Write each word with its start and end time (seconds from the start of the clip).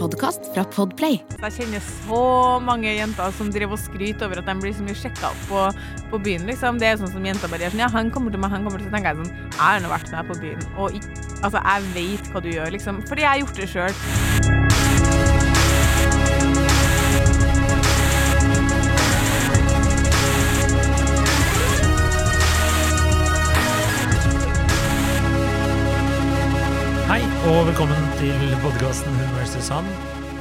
podkast 0.00 0.48
fra 0.54 0.64
Podplay. 0.72 1.18
Jeg 1.42 1.54
kjenner 1.58 1.82
så 1.84 2.20
mange 2.64 2.92
jenter 2.94 3.34
som 3.36 3.50
driver 3.52 3.76
og 3.76 3.82
skryter 3.82 4.28
over 4.28 4.40
at 4.40 4.48
de 4.48 4.54
blir 4.62 4.76
så 4.76 4.86
mye 4.86 4.96
sjekka 4.96 5.32
opp 5.32 5.42
på, 5.50 5.66
på 6.12 6.22
byen. 6.24 6.46
liksom. 6.48 6.80
Det 6.80 6.88
er 6.88 7.00
sånn 7.00 7.12
som 7.12 7.26
jenter 7.28 7.52
bare 7.52 7.66
gjør 7.66 7.76
sånn 7.76 7.84
Ja, 7.84 7.90
han 7.92 8.12
kommer 8.14 8.32
til 8.32 8.40
meg, 8.42 8.54
han 8.54 8.64
kommer 8.64 8.80
til 8.80 8.88
meg. 8.88 8.94
Så 8.94 8.96
tenker 8.96 9.12
jeg 9.12 9.20
sånn 9.20 9.52
Jeg 9.58 9.60
har 9.60 9.84
nå 9.84 9.92
vært 9.92 10.14
med 10.14 10.32
på 10.32 10.40
byen, 10.40 10.64
og 10.76 10.96
altså, 11.44 11.60
jeg 11.60 11.92
vet 11.98 12.32
hva 12.32 12.44
du 12.46 12.50
gjør, 12.54 12.74
liksom. 12.78 13.04
Fordi 13.10 13.26
jeg 13.26 13.32
har 13.34 13.44
gjort 13.44 13.62
det 13.62 13.70
sjøl. 13.74 14.59
Og 27.48 27.66
velkommen 27.68 28.06
til 28.18 28.54
podkasten 28.62 29.14
Hun. 29.16 29.30
Han. 29.70 29.88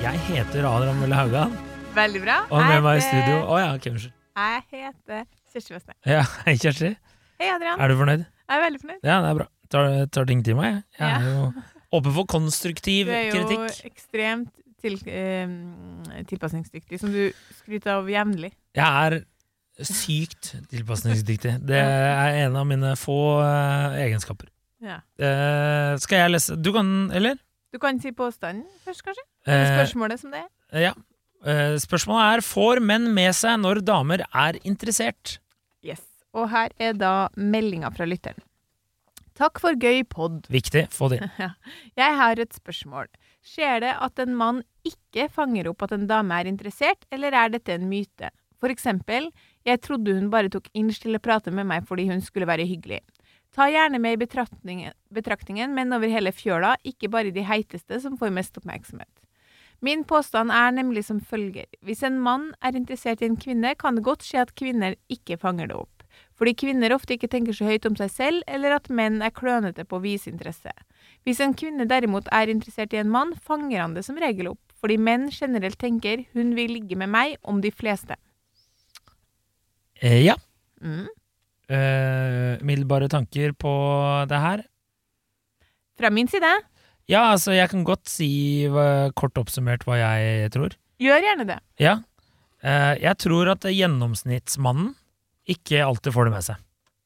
Jeg 0.03 0.19
heter 0.29 0.65
Adrian 0.67 0.99
Mølle 1.01 1.15
Haugan, 1.17 1.53
Veldig 1.95 2.21
bra. 2.23 2.37
og 2.49 2.61
med 2.67 2.81
meg 2.85 2.99
i 2.99 3.03
studio 3.03 3.39
Å 3.49 3.57
ja, 3.59 3.69
ok, 3.75 3.87
unnskyld. 3.93 4.13
Jeg 4.39 4.61
heter 4.73 5.23
Kjersti 5.51 5.73
Vestne. 5.75 5.95
Ja, 6.07 6.21
hei, 6.45 6.53
Kjersti. 6.61 6.91
Hei, 7.39 7.49
Adrian. 7.55 7.79
Er 7.81 7.91
du 7.91 7.95
fornøyd? 7.99 8.23
Jeg 8.23 8.55
er 8.57 8.63
veldig 8.65 8.81
fornøyd. 8.83 9.01
Ja, 9.03 9.17
det 9.23 9.31
er 9.31 9.39
bra. 9.39 9.47
Tar, 9.73 9.89
tar 10.15 10.29
ting 10.29 10.43
til 10.45 10.57
meg. 10.59 10.79
Jeg 10.99 11.01
Ja. 11.01 11.17
er 11.17 11.27
jo 11.29 11.53
åpen 11.99 12.13
for 12.15 12.25
konstruktiv 12.29 13.07
kritikk. 13.09 13.09
Du 13.09 13.15
er 13.15 13.25
jo 13.25 13.47
kritikk. 13.47 13.91
ekstremt 13.91 14.51
til, 14.81 14.95
eh, 15.07 16.23
tilpasningsdyktig, 16.29 16.99
som 16.99 17.11
du 17.11 17.31
skryter 17.59 17.97
av 17.97 18.07
jevnlig. 18.07 18.51
Jeg 18.75 18.85
er 18.85 19.83
sykt 19.83 20.55
tilpasningsdyktig. 20.69 21.65
Det 21.65 21.75
er 21.83 22.45
en 22.45 22.55
av 22.55 22.65
mine 22.67 22.95
få 22.95 23.19
eh, 23.43 24.05
egenskaper. 24.07 24.47
Ja. 24.81 25.01
Eh, 25.19 25.97
skal 25.99 26.21
jeg 26.23 26.31
lese 26.31 26.55
Du 26.61 26.71
kan, 26.75 26.89
eller? 27.11 27.39
Du 27.73 27.79
kan 27.79 27.99
si 28.01 28.11
påstanden 28.15 28.65
først, 28.85 29.03
kanskje? 29.05 29.23
Eh, 29.45 29.65
Spørsmålet 29.75 30.19
som 30.21 30.31
det 30.35 30.43
er. 30.45 30.81
ja. 30.87 30.93
Eh, 31.45 31.77
spørsmålet 31.79 32.37
er 32.39 32.41
Får 32.43 32.81
menn 32.83 33.13
med 33.15 33.31
seg 33.37 33.61
når 33.61 33.79
damer 33.87 34.25
er 34.35 34.57
interessert? 34.67 35.37
Yes. 35.85 36.01
Og 36.35 36.49
her 36.51 36.73
er 36.79 36.93
da 36.99 37.29
meldinga 37.37 37.91
fra 37.95 38.03
lytteren. 38.05 38.41
Takk 39.39 39.61
for 39.63 39.71
gøy 39.79 40.03
pod. 40.03 40.41
Viktig. 40.51 40.89
Få 40.91 41.07
det 41.13 41.21
inn. 41.21 41.53
Jeg 41.95 42.17
har 42.19 42.39
et 42.43 42.51
spørsmål. 42.57 43.07
Skjer 43.47 43.79
det 43.85 43.93
at 44.03 44.19
en 44.19 44.35
mann 44.35 44.59
ikke 44.83 45.29
fanger 45.31 45.69
opp 45.71 45.85
at 45.87 45.93
en 45.95 46.07
dame 46.09 46.35
er 46.41 46.49
interessert, 46.51 47.05
eller 47.11 47.31
er 47.31 47.53
dette 47.55 47.71
en 47.77 47.87
myte? 47.87 48.33
For 48.59 48.67
eksempel, 48.67 49.29
jeg 49.63 49.79
trodde 49.85 50.17
hun 50.17 50.27
bare 50.33 50.51
tok 50.51 50.67
inch 50.75 50.99
til 50.99 51.15
å 51.15 51.21
prate 51.23 51.53
med 51.55 51.69
meg 51.71 51.87
fordi 51.87 52.09
hun 52.11 52.19
skulle 52.19 52.49
være 52.49 52.67
hyggelig. 52.67 52.99
Ta 53.55 53.65
gjerne 53.69 53.99
med 53.99 54.13
i 54.13 54.21
betraktningen, 54.21 54.93
betraktningen, 55.09 55.73
menn 55.73 55.93
over 55.95 56.11
hele 56.11 56.31
fjøla, 56.35 56.75
ikke 56.85 57.09
bare 57.09 57.33
de 57.33 57.43
heiteste 57.47 57.97
som 58.03 58.17
får 58.17 58.33
mest 58.35 58.59
oppmerksomhet. 58.61 59.11
Min 59.81 60.03
påstand 60.03 60.51
er 60.51 60.73
nemlig 60.75 61.05
som 61.07 61.21
følger. 61.23 61.65
Hvis 61.81 62.03
en 62.03 62.19
mann 62.19 62.51
er 62.61 62.75
interessert 62.75 63.23
i 63.23 63.29
en 63.29 63.39
kvinne, 63.39 63.73
kan 63.79 63.95
det 63.95 64.03
godt 64.03 64.25
skje 64.27 64.43
at 64.43 64.55
kvinner 64.59 64.97
ikke 65.09 65.39
fanger 65.39 65.71
det 65.71 65.77
opp. 65.79 66.03
Fordi 66.39 66.53
kvinner 66.55 66.93
ofte 66.95 67.15
ikke 67.15 67.29
tenker 67.31 67.55
så 67.55 67.67
høyt 67.67 67.87
om 67.87 67.95
seg 67.99 68.11
selv, 68.11 68.43
eller 68.47 68.75
at 68.75 68.89
menn 68.91 69.21
er 69.23 69.33
klønete 69.35 69.85
på 69.87 69.97
å 69.97 70.03
vise 70.03 70.29
interesse. 70.31 70.71
Hvis 71.27 71.39
en 71.43 71.55
kvinne 71.55 71.87
derimot 71.87 72.27
er 72.35 72.51
interessert 72.51 72.93
i 72.95 72.99
en 73.01 73.11
mann, 73.11 73.33
fanger 73.35 73.81
han 73.81 73.95
det 73.95 74.05
som 74.07 74.19
regel 74.19 74.51
opp, 74.53 74.61
fordi 74.79 74.99
menn 74.99 75.29
generelt 75.31 75.79
tenker 75.79 76.25
'hun 76.33 76.55
vil 76.55 76.71
ligge 76.71 76.95
med 76.95 77.09
meg' 77.09 77.37
om 77.43 77.61
de 77.61 77.71
fleste. 77.71 78.15
Eh, 80.01 80.23
ja. 80.23 80.35
Mm. 80.81 81.07
Uh, 81.69 82.57
Umiddelbare 82.63 83.07
tanker 83.11 83.51
på 83.53 83.71
det 84.29 84.39
her? 84.41 84.63
Fra 85.99 86.09
min 86.09 86.27
side, 86.31 86.49
Ja, 87.09 87.31
altså, 87.33 87.51
jeg 87.53 87.69
kan 87.71 87.83
godt 87.85 88.07
si 88.09 88.29
kort 89.17 89.37
oppsummert 89.41 89.81
hva 89.85 89.97
jeg 89.99 90.51
tror. 90.53 90.75
gjør 91.01 91.21
gjerne 91.25 91.45
det. 91.49 91.59
Ja. 91.81 91.95
Eh, 92.61 92.95
jeg 93.01 93.17
tror 93.17 93.49
at 93.53 93.61
gjennomsnittsmannen 93.65 94.91
ikke 95.49 95.79
alltid 95.85 96.13
får 96.13 96.25
det 96.29 96.33
med 96.35 96.43
seg. 96.45 96.55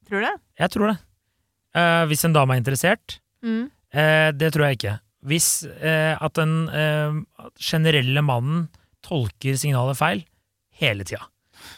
Tror 0.09 0.19
du 0.19 0.25
det? 0.25 0.33
Jeg 0.59 0.69
tror 0.73 0.87
det. 0.91 0.97
Eh, 1.77 2.03
hvis 2.09 2.23
en 2.25 2.33
dame 2.35 2.53
er 2.55 2.61
interessert, 2.63 3.19
Mm. 3.43 3.69
eh, 3.93 4.31
det 4.31 4.51
tror 4.53 4.65
jeg 4.67 4.77
ikke. 4.79 4.99
Hvis 5.25 5.63
eh, 5.81 6.17
at 6.19 6.33
den 6.35 6.67
eh, 6.69 7.21
generelle 7.59 8.21
mannen 8.23 8.67
tolker 9.03 9.55
signalet 9.55 9.95
feil 9.97 10.25
hele 10.79 11.03
tida. 11.07 11.23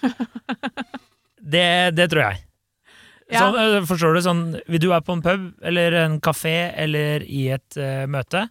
det, 1.41 1.67
det 1.95 2.09
tror 2.11 2.21
jeg. 2.31 2.41
Ja. 3.31 3.41
Sånn, 3.41 3.55
eh, 3.57 3.85
forstår 3.89 4.15
du? 4.15 4.21
Sånn, 4.21 4.43
vil 4.69 4.81
du 4.83 4.89
være 4.91 5.05
på 5.05 5.15
en 5.15 5.23
pub 5.25 5.45
eller 5.65 5.97
en 6.03 6.19
kafé 6.23 6.69
eller 6.77 7.25
i 7.25 7.47
et 7.57 7.81
uh, 7.81 8.05
møte, 8.09 8.49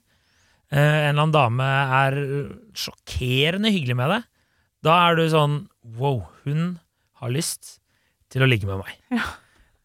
Uh, 0.75 0.81
en 0.81 1.13
eller 1.13 1.21
annen 1.23 1.35
dame 1.35 1.67
er 1.95 2.15
sjokkerende 2.75 3.71
hyggelig 3.71 3.95
med 3.95 4.09
deg, 4.11 4.25
da 4.83 4.95
er 5.05 5.19
du 5.21 5.23
sånn 5.31 5.53
Wow, 6.01 6.25
hun 6.43 6.81
har 7.21 7.31
lyst 7.31 7.77
til 8.33 8.43
å 8.43 8.49
ligge 8.49 8.67
med 8.67 8.81
meg. 8.81 8.97
Ja. 9.15 9.29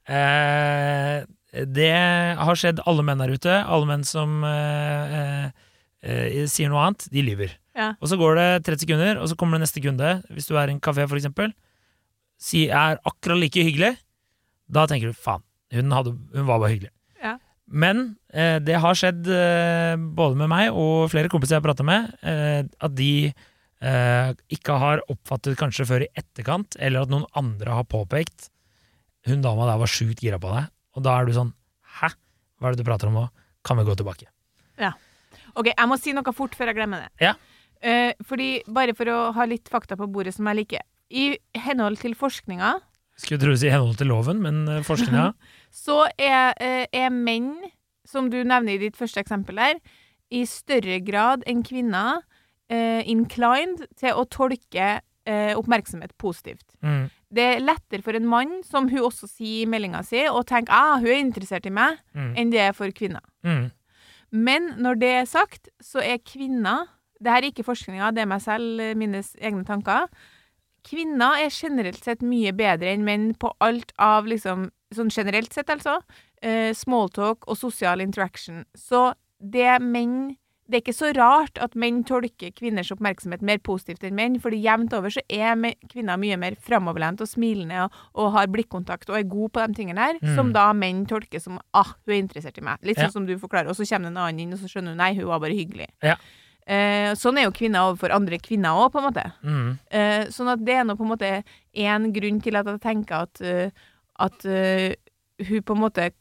Uh, 0.09 1.27
det 1.69 1.91
har 2.39 2.57
skjedd 2.57 2.81
alle 2.89 3.05
menn 3.05 3.21
der 3.21 3.35
ute. 3.35 3.59
Alle 3.59 3.85
menn 3.91 4.07
som 4.07 4.39
sier 5.99 6.71
noe 6.71 6.87
annet, 6.87 7.05
de 7.11 7.25
lyver. 7.27 7.53
Ja. 7.77 7.93
Og 7.99 8.09
så 8.09 8.17
går 8.17 8.39
det 8.39 8.49
30 8.65 8.83
sekunder, 8.87 9.19
og 9.21 9.29
så 9.29 9.37
kommer 9.37 9.59
det 9.59 9.67
neste 9.67 9.83
kunde, 9.83 10.15
hvis 10.33 10.49
du 10.49 10.55
er 10.57 10.71
i 10.71 10.75
en 10.77 10.81
kafé 10.81 11.05
for 11.05 11.19
eksempel, 11.19 11.53
si, 12.39 12.65
er 12.71 12.97
akkurat 13.03 13.41
like 13.43 13.65
hyggelig, 13.67 13.93
da 14.69 14.85
tenker 14.89 15.11
du 15.11 15.17
faen, 15.17 15.43
hun, 15.73 15.93
hadde, 15.93 16.15
hun 16.33 16.47
var 16.47 16.61
bare 16.61 16.73
hyggelig. 16.73 16.91
Ja. 17.21 17.35
Men 17.69 18.03
eh, 18.33 18.57
det 18.63 18.79
har 18.81 18.97
skjedd 18.97 19.27
eh, 19.29 19.95
både 19.97 20.39
med 20.39 20.49
meg 20.51 20.73
og 20.73 21.09
flere 21.13 21.29
kompiser 21.31 21.57
jeg 21.57 21.63
har 21.63 21.67
pratet 21.67 21.87
med, 21.89 22.09
eh, 22.25 22.63
at 22.65 22.95
de 22.97 23.11
eh, 23.29 24.31
ikke 24.55 24.77
har 24.81 25.03
oppfattet 25.09 25.59
kanskje 25.59 25.87
før 25.89 26.05
i 26.05 26.11
etterkant, 26.17 26.79
eller 26.79 27.05
at 27.05 27.13
noen 27.13 27.27
andre 27.37 27.81
har 27.81 27.89
påpekt 27.89 28.49
hun 29.27 29.43
dama 29.43 29.67
der 29.67 29.81
var 29.81 29.91
sjukt 29.91 30.23
gira 30.23 30.39
på 30.41 30.49
deg, 30.53 30.69
og 30.95 31.05
da 31.05 31.17
er 31.19 31.27
du 31.27 31.35
sånn 31.35 31.53
hæ, 31.99 32.09
hva 32.59 32.69
er 32.69 32.75
det 32.75 32.83
du 32.83 32.87
prater 32.87 33.11
om 33.11 33.17
nå? 33.19 33.27
Kan 33.67 33.77
vi 33.77 33.85
gå 33.85 33.93
tilbake? 33.99 34.29
Ja. 34.79 34.93
Ok, 35.59 35.69
jeg 35.73 35.89
må 35.89 35.97
si 35.99 36.13
noe 36.15 36.33
fort 36.35 36.55
før 36.57 36.71
jeg 36.71 36.77
glemmer 36.79 37.03
det. 37.03 37.09
Ja. 37.27 37.33
Eh, 37.79 38.13
fordi, 38.27 38.61
bare 38.71 38.95
for 38.95 39.11
å 39.11 39.17
ha 39.35 39.45
litt 39.47 39.69
fakta 39.71 39.97
på 39.99 40.07
bordet 40.11 40.33
som 40.35 40.47
jeg 40.49 40.61
liker. 40.61 40.85
I 41.09 41.33
henhold 41.57 41.99
til 42.01 42.15
forskninga 42.17 42.77
Skulle 43.19 43.41
tro 43.41 43.51
i 43.51 43.71
henhold 43.73 43.97
til 43.99 44.07
loven, 44.11 44.39
men 44.43 44.63
eh, 44.71 44.83
forskninga 44.87 45.33
så 45.83 46.05
er, 46.15 46.53
eh, 46.63 46.85
er 46.95 47.11
menn, 47.13 47.51
som 48.07 48.29
du 48.31 48.39
nevner 48.41 48.77
i 48.77 48.81
ditt 48.87 48.97
første 48.97 49.21
eksempel 49.21 49.59
her, 49.61 49.81
i 50.31 50.45
større 50.47 50.99
grad 51.03 51.43
enn 51.49 51.61
kvinner 51.65 52.21
eh, 52.71 53.01
inclined 53.09 53.83
til 53.99 54.17
å 54.17 54.25
tolke 54.29 54.99
eh, 55.29 55.53
oppmerksomhet 55.57 56.13
positivt. 56.21 56.65
mm, 56.85 57.09
Det 57.33 57.45
er 57.55 57.63
lettere 57.65 58.05
for 58.05 58.17
en 58.17 58.29
mann, 58.29 58.59
som 58.65 58.87
hun 58.89 59.03
også 59.09 59.27
sier 59.29 59.65
i 59.65 59.69
meldinga 59.69 60.03
si, 60.05 60.23
å 60.29 60.43
tenke 60.47 60.73
ah, 60.73 60.97
hun 61.01 61.09
er 61.11 61.21
interessert 61.21 61.67
i 61.69 61.73
meg, 61.73 61.99
mm, 62.17 62.31
enn 62.39 62.53
det 62.53 62.63
er 62.69 62.77
for 62.77 62.93
kvinner. 62.95 63.25
mm, 63.45 63.71
Men 64.31 64.73
når 64.77 64.99
det 65.01 65.11
er 65.19 65.25
sagt, 65.29 65.69
så 65.81 66.01
er 66.05 66.21
kvinner 66.21 66.87
Det 67.19 67.31
her 67.33 67.43
er 67.43 67.51
ikke 67.51 67.65
forskninga, 67.67 68.13
det 68.15 68.21
er 68.23 68.27
meg 68.31 68.39
selv, 68.39 68.79
eh, 68.79 68.93
mine 68.95 69.19
egne 69.43 69.65
tanker. 69.67 70.05
Kvinner 70.89 71.37
er 71.43 71.49
generelt 71.53 72.03
sett 72.03 72.23
mye 72.25 72.51
bedre 72.57 72.89
enn 72.93 73.03
menn 73.05 73.31
på 73.39 73.53
alt 73.61 73.93
av 74.01 74.25
liksom 74.29 74.69
Sånn 74.89 75.11
generelt 75.13 75.53
sett, 75.53 75.67
altså. 75.69 75.99
Uh, 76.41 76.71
smalltalk 76.73 77.43
og 77.45 77.57
sosial 77.59 78.01
interaction. 78.01 78.63
Så 78.73 79.11
det 79.37 79.75
menn 79.85 80.31
Det 80.69 80.77
er 80.79 80.81
ikke 80.83 80.95
så 80.97 81.11
rart 81.17 81.57
at 81.61 81.73
menn 81.77 82.03
tolker 82.05 82.49
kvinners 82.53 82.89
oppmerksomhet 82.93 83.41
mer 83.41 83.57
positivt 83.57 84.03
enn 84.05 84.13
menn, 84.17 84.35
fordi 84.41 84.59
jevnt 84.61 84.93
over 84.93 85.09
så 85.09 85.21
er 85.29 85.55
kvinner 85.89 86.17
mye 86.21 86.37
mer 86.37 86.53
framoverlent 86.61 87.21
og 87.21 87.27
smilende 87.29 87.83
og, 87.87 87.91
og 88.13 88.31
har 88.35 88.47
blikkontakt 88.53 89.09
og 89.09 89.17
er 89.17 89.23
god 89.29 89.49
på 89.55 89.65
de 89.65 89.73
tingene 89.79 89.97
her, 89.97 90.19
Mm. 90.21 90.35
som 90.35 90.51
da 90.53 90.67
menn 90.73 91.05
tolker 91.09 91.41
som 91.41 91.57
ah, 91.73 91.93
hun 92.05 92.13
er 92.13 92.21
interessert 92.21 92.57
i 92.57 92.61
meg. 92.61 92.77
Litt 92.85 92.97
Ja. 92.97 93.07
sånn 93.07 93.11
som 93.13 93.25
du 93.25 93.33
forklarer. 93.37 93.69
Og 93.69 93.75
så 93.77 93.85
kommer 93.89 94.09
det 94.09 94.13
en 94.13 94.21
annen 94.25 94.39
inn, 94.41 94.53
og 94.53 94.59
så 94.59 94.69
skjønner 94.69 94.93
hun 94.93 94.97
nei, 94.97 95.13
hun 95.15 95.25
var 95.25 95.39
bare 95.39 95.57
hyggelig. 95.57 95.87
Ja. 96.03 96.15
Eh, 96.69 97.15
sånn 97.17 97.39
er 97.41 97.47
jo 97.47 97.53
kvinner 97.55 97.87
overfor 97.87 98.13
andre 98.13 98.37
kvinner 98.37 98.77
òg, 98.77 98.91
på 98.93 98.99
en 99.01 99.07
måte. 99.07 99.25
mm, 99.41 99.69
Eh, 99.89 100.25
sånn 100.29 100.51
at 100.53 100.61
det 100.63 100.75
er 100.77 100.83
nå 100.85 100.95
på 100.99 101.05
en 101.07 101.13
måte 101.15 101.31
én 101.73 102.11
grunn 102.13 102.41
til 102.41 102.55
at 102.59 102.67
jeg 102.69 102.81
tenker 102.83 103.25
at, 103.25 103.41
uh, 103.41 103.69
at 104.19 104.45
uh, 104.45 104.93
hun 105.47 105.63
på 105.63 105.75
en 105.75 105.81
måte 105.81 106.11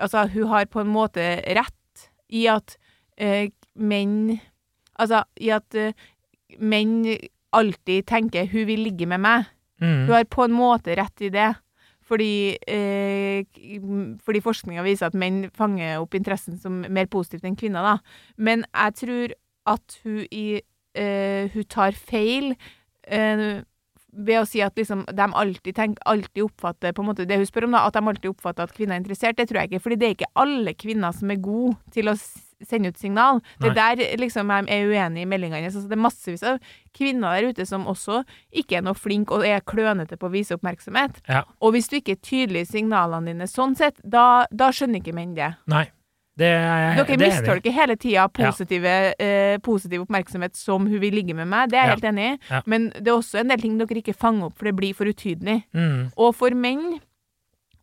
Altså, 0.00 0.26
hun 0.32 0.46
har 0.48 0.64
på 0.72 0.80
en 0.80 0.88
måte 0.88 1.20
rett 1.52 2.08
i 2.30 2.46
at 2.48 2.76
uh, 3.20 3.48
menn 3.76 4.40
Altså, 4.96 5.24
i 5.36 5.50
at 5.52 5.74
menn 6.58 7.04
alltid 7.52 8.06
tenker 8.06 8.46
'hun 8.46 8.66
vil 8.66 8.84
ligge 8.84 9.06
med 9.06 9.20
meg'. 9.20 9.46
mm, 9.80 10.06
Hun 10.06 10.14
har 10.14 10.24
på 10.24 10.44
en 10.44 10.52
måte 10.52 10.96
rett 10.96 11.20
i 11.20 11.28
det. 11.28 11.56
Fordi, 12.02 12.58
eh, 12.68 13.44
fordi 14.20 14.40
forskninga 14.40 14.82
viser 14.82 15.06
at 15.06 15.14
menn 15.14 15.50
fanger 15.54 16.00
opp 16.00 16.14
interessen 16.14 16.58
som 16.58 16.84
mer 16.88 17.06
positivt 17.06 17.44
enn 17.44 17.56
kvinner. 17.56 17.82
da. 17.82 17.98
Men 18.36 18.64
jeg 18.74 18.94
tror 18.94 19.32
at 19.68 19.98
hun, 20.04 20.22
i, 20.30 20.62
uh, 20.98 21.52
hun 21.52 21.68
tar 21.70 21.96
feil 21.98 22.52
uh, 22.54 23.60
ved 24.12 24.42
å 24.42 24.46
si 24.48 24.60
at 24.60 24.76
liksom, 24.76 25.06
de 25.08 25.24
alltid, 25.24 25.74
tenker, 25.76 26.02
alltid 26.08 26.44
oppfatter 26.44 26.92
på 26.92 27.02
en 27.02 27.08
måte 27.08 27.26
det 27.28 27.38
hun 27.40 27.48
spør 27.48 27.66
om, 27.68 27.76
da, 27.76 27.86
at 27.88 27.96
de 27.96 28.02
alltid 28.12 28.30
oppfatter 28.34 28.68
at 28.68 28.74
kvinner 28.76 28.98
er 28.98 29.00
interessert. 29.00 29.38
Det 29.38 29.48
tror 29.48 29.62
jeg 29.62 29.72
ikke. 29.72 29.84
fordi 29.86 29.98
det 30.00 30.08
er 30.08 30.16
ikke 30.18 30.32
alle 30.44 30.74
kvinner 30.76 31.14
som 31.16 31.32
er 31.32 31.40
gode 31.40 31.78
til 31.94 32.12
å 32.12 32.16
sende 32.66 32.92
ut 32.92 33.00
signal. 33.00 33.40
Det 33.62 33.72
er 33.72 33.78
der 33.78 34.20
liksom 34.20 34.52
jeg 34.52 34.68
er 34.70 34.90
uenig 34.90 35.24
i 35.24 35.28
meldingene. 35.28 35.70
Altså, 35.70 35.86
det 35.88 35.96
er 35.96 36.04
massevis 36.04 36.44
av 36.46 36.60
kvinner 36.94 37.38
der 37.38 37.50
ute 37.50 37.66
som 37.66 37.88
også 37.90 38.20
ikke 38.62 38.78
er 38.78 38.84
noe 38.86 38.98
flink 38.98 39.32
og 39.34 39.46
er 39.48 39.64
klønete 39.66 40.20
på 40.20 40.28
å 40.28 40.34
vise 40.34 40.58
oppmerksomhet. 40.58 41.22
Ja. 41.26 41.42
Og 41.64 41.74
hvis 41.76 41.88
du 41.90 41.98
ikke 41.98 42.18
er 42.18 42.22
tydelig 42.22 42.66
i 42.66 42.70
signalene 42.76 43.32
dine 43.32 43.50
sånn 43.50 43.74
sett, 43.78 43.98
da, 44.04 44.44
da 44.52 44.70
skjønner 44.74 45.02
ikke 45.02 45.16
menn 45.16 45.34
det. 45.38 45.54
Nei. 45.72 45.88
Det 46.38 46.48
er 46.48 46.94
Dere 46.96 47.04
det 47.04 47.26
er 47.26 47.28
mistolker 47.28 47.74
hele 47.76 47.94
tida 48.00 48.22
positive, 48.32 48.92
eh, 49.20 49.41
positiv 49.60 50.00
oppmerksomhet 50.06 50.54
som 50.56 50.86
hun 50.86 51.00
vil 51.00 51.12
ligge 51.14 51.34
med 51.34 51.46
meg, 51.48 51.70
det 51.70 51.78
er 51.78 51.86
jeg 51.86 51.88
Ja. 51.88 51.94
helt 51.94 52.04
enig 52.14 52.26
i. 52.34 52.38
Ja. 52.50 52.62
Men 52.66 52.90
det 52.90 53.08
er 53.08 53.18
også 53.18 53.40
en 53.40 53.48
del 53.48 53.58
ting 53.60 53.78
dere 53.78 53.88
ikke 54.02 54.14
fanger 54.16 54.44
opp, 54.46 54.56
for 54.58 54.64
det 54.64 54.76
blir 54.76 54.94
for 54.94 55.04
utydelig. 55.04 55.64
Mm. 55.74 56.12
Og 56.16 56.34
for 56.34 56.50
menn, 56.50 57.00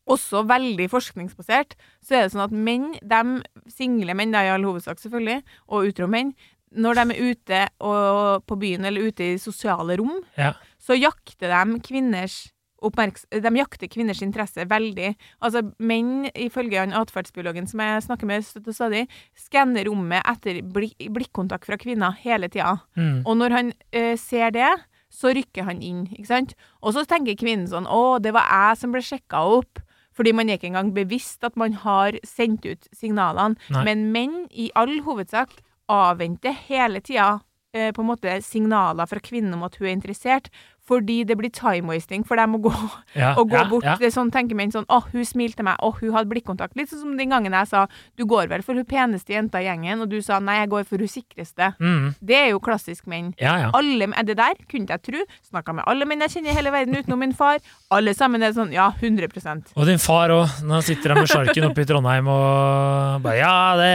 også 0.09 0.41
veldig 0.49 0.89
forskningsbasert, 0.89 1.75
så 2.01 2.15
er 2.17 2.21
det 2.25 2.31
sånn 2.33 2.45
at 2.47 2.51
menn, 2.51 2.93
de 3.05 3.43
single 3.69 4.15
menn 4.17 4.31
da, 4.33 4.41
i 4.41 4.49
all 4.55 4.63
hovedsak 4.65 4.97
selvfølgelig, 4.97 5.43
og 5.69 5.85
utro 5.91 6.07
menn, 6.07 6.33
når 6.75 6.93
de 6.95 7.01
er 7.13 7.31
ute 7.31 7.59
og, 7.81 8.45
på 8.45 8.57
byen 8.61 8.85
eller 8.85 9.07
ute 9.09 9.33
i 9.33 9.37
sosiale 9.41 9.97
rom, 9.97 10.23
Ja. 10.37 10.53
så 10.79 10.97
jakter 10.99 11.49
de 11.49 11.79
kvinners 11.81 12.51
de 12.79 13.51
jakter 13.59 13.89
kvinners 13.91 14.21
interesse 14.25 14.65
veldig. 14.69 15.13
Altså, 15.45 15.63
menn, 15.79 16.29
ifølge 16.33 16.79
han 16.79 16.95
atferdsbiologen 16.95 17.67
som 17.69 17.83
jeg 17.83 18.05
snakker 18.07 18.29
med 18.29 18.45
støtt 18.47 18.69
og 18.71 18.77
stadig, 18.77 19.05
skanner 19.37 19.89
rommet 19.89 20.23
etter 20.29 20.61
blikk, 20.63 20.95
blikkontakt 21.11 21.67
fra 21.69 21.79
kvinner 21.79 22.15
hele 22.23 22.49
tida. 22.51 22.77
Mm. 22.99 23.21
Og 23.25 23.37
når 23.39 23.57
han 23.57 23.73
eh, 23.91 24.15
ser 24.19 24.55
det, 24.55 24.71
så 25.09 25.33
rykker 25.33 25.65
han 25.65 25.81
inn, 25.81 26.05
ikke 26.13 26.29
sant? 26.29 26.55
Og 26.85 26.93
så 26.95 27.03
tenker 27.09 27.37
kvinnen 27.37 27.67
sånn 27.69 27.87
Å, 27.89 28.19
det 28.21 28.33
var 28.35 28.45
jeg 28.45 28.81
som 28.83 28.93
ble 28.93 29.01
sjekka 29.03 29.41
opp. 29.57 29.81
Fordi 30.19 30.33
man 30.35 30.49
er 30.49 30.57
ikke 30.59 30.67
engang 30.67 30.91
bevisst 30.91 31.45
at 31.47 31.55
man 31.59 31.77
har 31.85 32.17
sendt 32.27 32.65
ut 32.67 32.89
signalene. 32.95 33.55
Nei. 33.71 33.85
Men 33.87 34.09
menn, 34.13 34.39
i 34.51 34.67
all 34.77 34.97
hovedsak, 35.05 35.53
avventer 35.89 36.53
hele 36.67 36.99
tida 37.01 37.39
eh, 37.73 37.93
på 37.95 38.03
en 38.03 38.09
måte 38.11 38.35
signaler 38.45 39.07
fra 39.09 39.21
kvinnen 39.23 39.55
om 39.55 39.63
at 39.65 39.79
hun 39.79 39.87
er 39.87 39.95
interessert. 39.95 40.51
Fordi 40.89 41.19
det 41.29 41.37
blir 41.37 41.51
time-wasting 41.53 42.25
for 42.27 42.39
dem 42.39 42.57
å 42.57 42.61
gå, 42.65 42.73
Ja, 43.17 43.35
å 43.39 43.45
gå 43.45 43.57
ja, 43.57 43.65
bort. 43.69 43.85
ja. 43.85 43.95
Det 44.01 44.09
er 44.09 44.15
sånn 44.15 44.31
tenker 44.33 44.57
menn 44.57 44.73
sånn 44.73 44.87
Å, 44.89 45.03
hun 45.13 45.25
smilte 45.27 45.61
til 45.61 45.67
meg. 45.69 45.77
Å, 45.85 45.91
hun 45.99 46.13
hadde 46.15 46.31
blikkontakt. 46.31 46.75
Litt 46.79 46.91
sånn 46.91 47.03
som 47.03 47.17
den 47.19 47.33
gangen 47.33 47.53
jeg 47.53 47.69
sa 47.69 47.85
Du 48.17 48.25
går 48.29 48.49
vel 48.51 48.63
for 48.65 48.77
hun 48.77 48.87
peneste 48.89 49.35
jenta 49.35 49.61
i 49.61 49.67
gjengen, 49.67 50.01
og 50.03 50.09
du 50.11 50.17
sa 50.25 50.39
nei, 50.43 50.59
jeg 50.63 50.71
går 50.73 50.87
for 50.89 51.01
hun 51.03 51.11
sikreste. 51.11 51.71
Mm. 51.79 52.13
Det 52.19 52.37
er 52.39 52.47
jo 52.53 52.61
klassisk 52.63 53.05
menn. 53.09 53.31
Alle, 53.39 54.09
er 54.09 54.25
det 54.27 54.37
der 54.39 54.57
kunne 54.69 54.89
jeg 54.89 55.03
tro. 55.05 55.23
Snakka 55.49 55.75
med 55.77 55.85
alle 55.89 56.07
menn 56.09 56.23
jeg 56.25 56.35
kjenner 56.37 56.53
i 56.53 56.57
hele 56.57 56.73
verden 56.73 56.97
utenom 56.97 57.21
min 57.21 57.35
far. 57.37 57.59
Alle 57.93 58.13
sammen 58.17 58.43
er 58.45 58.53
sånn, 58.55 58.73
ja, 58.73 58.89
100% 59.01 59.73
Og 59.75 59.85
din 59.89 60.01
far 60.01 60.33
òg. 60.33 60.59
Nå 60.65 60.81
sitter 60.85 61.13
han 61.13 61.23
med 61.23 61.31
sjarken 61.31 61.69
oppe 61.69 61.83
i 61.83 61.89
Trondheim 61.89 62.27
og 62.31 63.21
bare 63.25 63.37
Ja, 63.39 63.53
det 63.79 63.93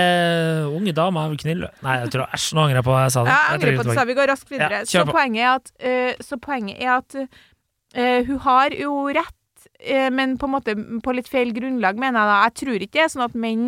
unge 0.71 0.95
dame 0.97 1.25
er 1.25 1.33
vel 1.33 1.41
knill. 1.41 1.65
Nei, 1.85 1.97
jeg 2.05 2.13
tror 2.15 2.31
æsj, 2.35 2.49
nå 2.57 2.65
angrer 2.65 2.81
jeg 2.81 2.87
på 2.87 2.95
hva 2.95 3.03
jeg 3.05 3.15
sa 3.15 3.25
det. 3.27 3.35
Jeg 3.35 3.57
angrer 3.57 3.77
på 3.79 3.85
at 3.85 3.91
du 3.91 3.99
sa 3.99 4.07
vi 4.09 4.17
går 4.19 4.31
raskt 4.33 4.53
videre. 4.53 4.81
Så, 4.89 5.05
poenget 5.09 5.45
er 5.45 5.51
at, 5.55 5.73
eh, 5.81 6.23
så 6.25 6.39
poenget 6.43 6.81
er 6.83 6.84
at 6.91 7.17
eh, 7.95 8.25
hun 8.27 8.39
har 8.45 8.75
jo 8.77 8.95
rett, 9.15 9.35
eh, 9.81 10.11
men 10.11 10.37
på 10.39 10.49
en 10.49 10.55
måte 10.55 10.75
på 11.05 11.15
litt 11.15 11.29
feil 11.31 11.53
grunnlag, 11.57 11.99
mener 12.01 12.21
jeg 12.21 12.31
da. 12.31 12.39
Jeg 12.45 12.55
tror 12.61 12.85
ikke 12.87 12.99
det 12.99 13.05
er 13.05 13.13
sånn 13.13 13.27
at 13.27 13.37
menn 13.39 13.65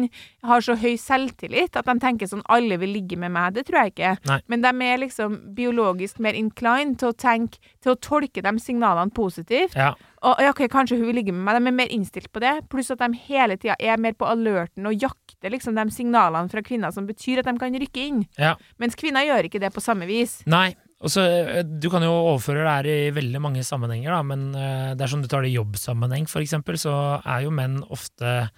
har 0.46 0.64
så 0.64 0.76
høy 0.78 0.96
selvtillit 1.00 1.76
at 1.78 1.86
de 1.88 1.94
tenker 2.02 2.30
sånn 2.30 2.44
alle 2.52 2.78
vil 2.82 2.92
ligge 2.96 3.18
med 3.20 3.32
meg. 3.34 3.54
Det 3.56 3.66
tror 3.68 3.84
jeg 3.84 3.94
ikke. 3.94 4.16
Nei. 4.30 4.40
Men 4.50 4.64
de 4.66 4.72
er 4.88 5.00
liksom 5.02 5.38
biologisk 5.56 6.20
mer 6.22 6.36
inclined 6.38 6.98
til 7.02 7.12
å 7.12 7.16
tenke, 7.16 7.58
til 7.82 7.94
å 7.94 8.00
tolke 8.00 8.44
de 8.44 8.54
signalene 8.62 9.14
positivt. 9.14 9.76
Ja. 9.78 9.94
Og 10.26 10.40
ok, 10.42 10.64
kanskje 10.72 10.96
hun 10.98 11.06
vil 11.10 11.20
ligge 11.20 11.34
med 11.34 11.44
meg, 11.46 11.60
de 11.60 11.70
er 11.70 11.76
mer 11.76 11.92
innstilt 11.94 12.32
på 12.34 12.40
det. 12.42 12.54
Pluss 12.72 12.90
at 12.90 12.98
de 13.02 13.12
hele 13.28 13.58
tida 13.60 13.76
er 13.78 14.00
mer 14.00 14.16
på 14.18 14.26
alerten 14.26 14.88
og 14.88 14.96
jakter 14.98 15.52
liksom 15.52 15.76
de 15.78 15.84
signalene 15.94 16.50
fra 16.50 16.64
kvinner 16.66 16.90
som 16.90 17.06
betyr 17.06 17.42
at 17.42 17.46
de 17.50 17.54
kan 17.60 17.76
rykke 17.82 18.08
inn. 18.08 18.24
ja. 18.40 18.56
Mens 18.82 18.96
kvinner 18.98 19.22
gjør 19.26 19.46
ikke 19.46 19.60
det 19.62 19.70
på 19.74 19.84
samme 19.84 20.08
vis. 20.08 20.40
Nei. 20.50 20.74
Og 21.04 21.12
så, 21.12 21.20
eh, 21.20 21.62
Du 21.62 21.90
kan 21.90 22.02
jo 22.02 22.12
overføre 22.12 22.64
det 22.64 22.72
her 22.76 22.86
i 22.86 23.10
veldig 23.14 23.40
mange 23.42 23.64
sammenhenger, 23.64 24.10
da, 24.10 24.22
men 24.22 24.54
eh, 24.54 24.94
dersom 24.96 25.22
du 25.22 25.28
tar 25.28 25.42
det 25.42 25.52
i 25.52 25.58
jobbsammenheng, 25.58 26.28
for 26.28 26.40
eksempel, 26.40 26.78
så 26.80 27.20
er 27.20 27.44
jo 27.44 27.52
menn 27.52 27.82
ofte 27.92 28.48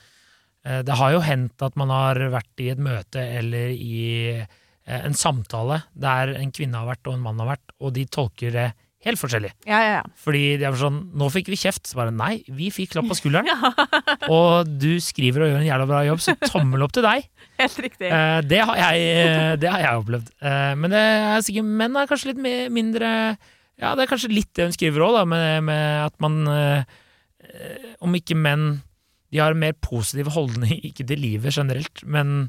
eh, 0.64 0.82
Det 0.82 0.94
har 1.00 1.12
jo 1.12 1.24
hendt 1.24 1.62
at 1.62 1.76
man 1.76 1.90
har 1.90 2.20
vært 2.30 2.62
i 2.62 2.70
et 2.70 2.78
møte 2.78 3.18
eller 3.18 3.74
i 3.74 4.46
en 4.88 5.12
samtale 5.12 5.82
der 5.92 6.30
en 6.38 6.50
kvinne 6.54 6.78
har 6.80 6.88
vært 6.88 7.08
og 7.10 7.18
en 7.18 7.24
mann 7.26 7.40
har 7.42 7.50
vært, 7.50 7.74
og 7.84 7.92
de 7.92 8.06
tolker 8.08 8.54
det 8.54 8.68
helt 9.06 9.20
forskjellig. 9.20 9.50
Ja, 9.68 9.78
ja, 9.84 9.90
ja. 9.98 10.04
Fordi 10.18 10.56
de 10.58 10.66
er 10.66 10.78
sånn 10.78 10.98
Nå 11.18 11.28
fikk 11.30 11.50
vi 11.52 11.58
kjeft. 11.60 11.86
Så 11.86 11.98
bare 11.98 12.12
nei, 12.14 12.40
vi 12.50 12.70
fikk 12.74 12.94
klapp 12.96 13.08
på 13.10 13.16
skulderen. 13.20 13.46
og 14.28 14.70
du 14.80 14.98
skriver 15.02 15.44
og 15.46 15.52
gjør 15.52 15.60
en 15.62 15.68
jævla 15.68 15.86
bra 15.90 16.00
jobb, 16.08 16.22
så 16.24 16.34
tommel 16.48 16.82
opp 16.86 16.96
til 16.96 17.06
deg. 17.06 17.28
Helt 17.62 17.78
riktig. 17.84 18.10
Eh, 18.10 18.40
det, 18.46 18.60
har 18.70 18.80
jeg, 18.82 19.06
eh, 19.22 19.52
det 19.60 19.70
har 19.72 19.84
jeg 19.84 20.02
opplevd. 20.02 20.32
Eh, 20.42 20.72
men 20.78 20.94
det 20.94 21.04
er 21.04 21.46
sikkert 21.46 21.70
menn 21.82 21.98
er 21.98 22.10
kanskje 22.10 22.32
litt 22.32 22.42
mindre 22.74 23.12
Ja, 23.78 23.94
det 23.94 24.04
er 24.04 24.10
kanskje 24.10 24.32
litt 24.34 24.50
det 24.58 24.68
hun 24.68 24.74
skriver 24.74 25.06
òg, 25.06 25.20
med, 25.30 25.64
med 25.66 26.04
at 26.08 26.16
man 26.22 26.40
eh, 26.50 26.98
eh, 27.46 27.90
Om 28.02 28.14
ikke 28.18 28.38
menn 28.38 28.80
De 29.30 29.42
har 29.42 29.54
en 29.54 29.62
mer 29.62 29.74
positiv 29.82 30.32
holdning, 30.34 30.78
ikke 30.90 31.06
til 31.06 31.22
livet 31.22 31.54
generelt, 31.54 32.02
men 32.06 32.48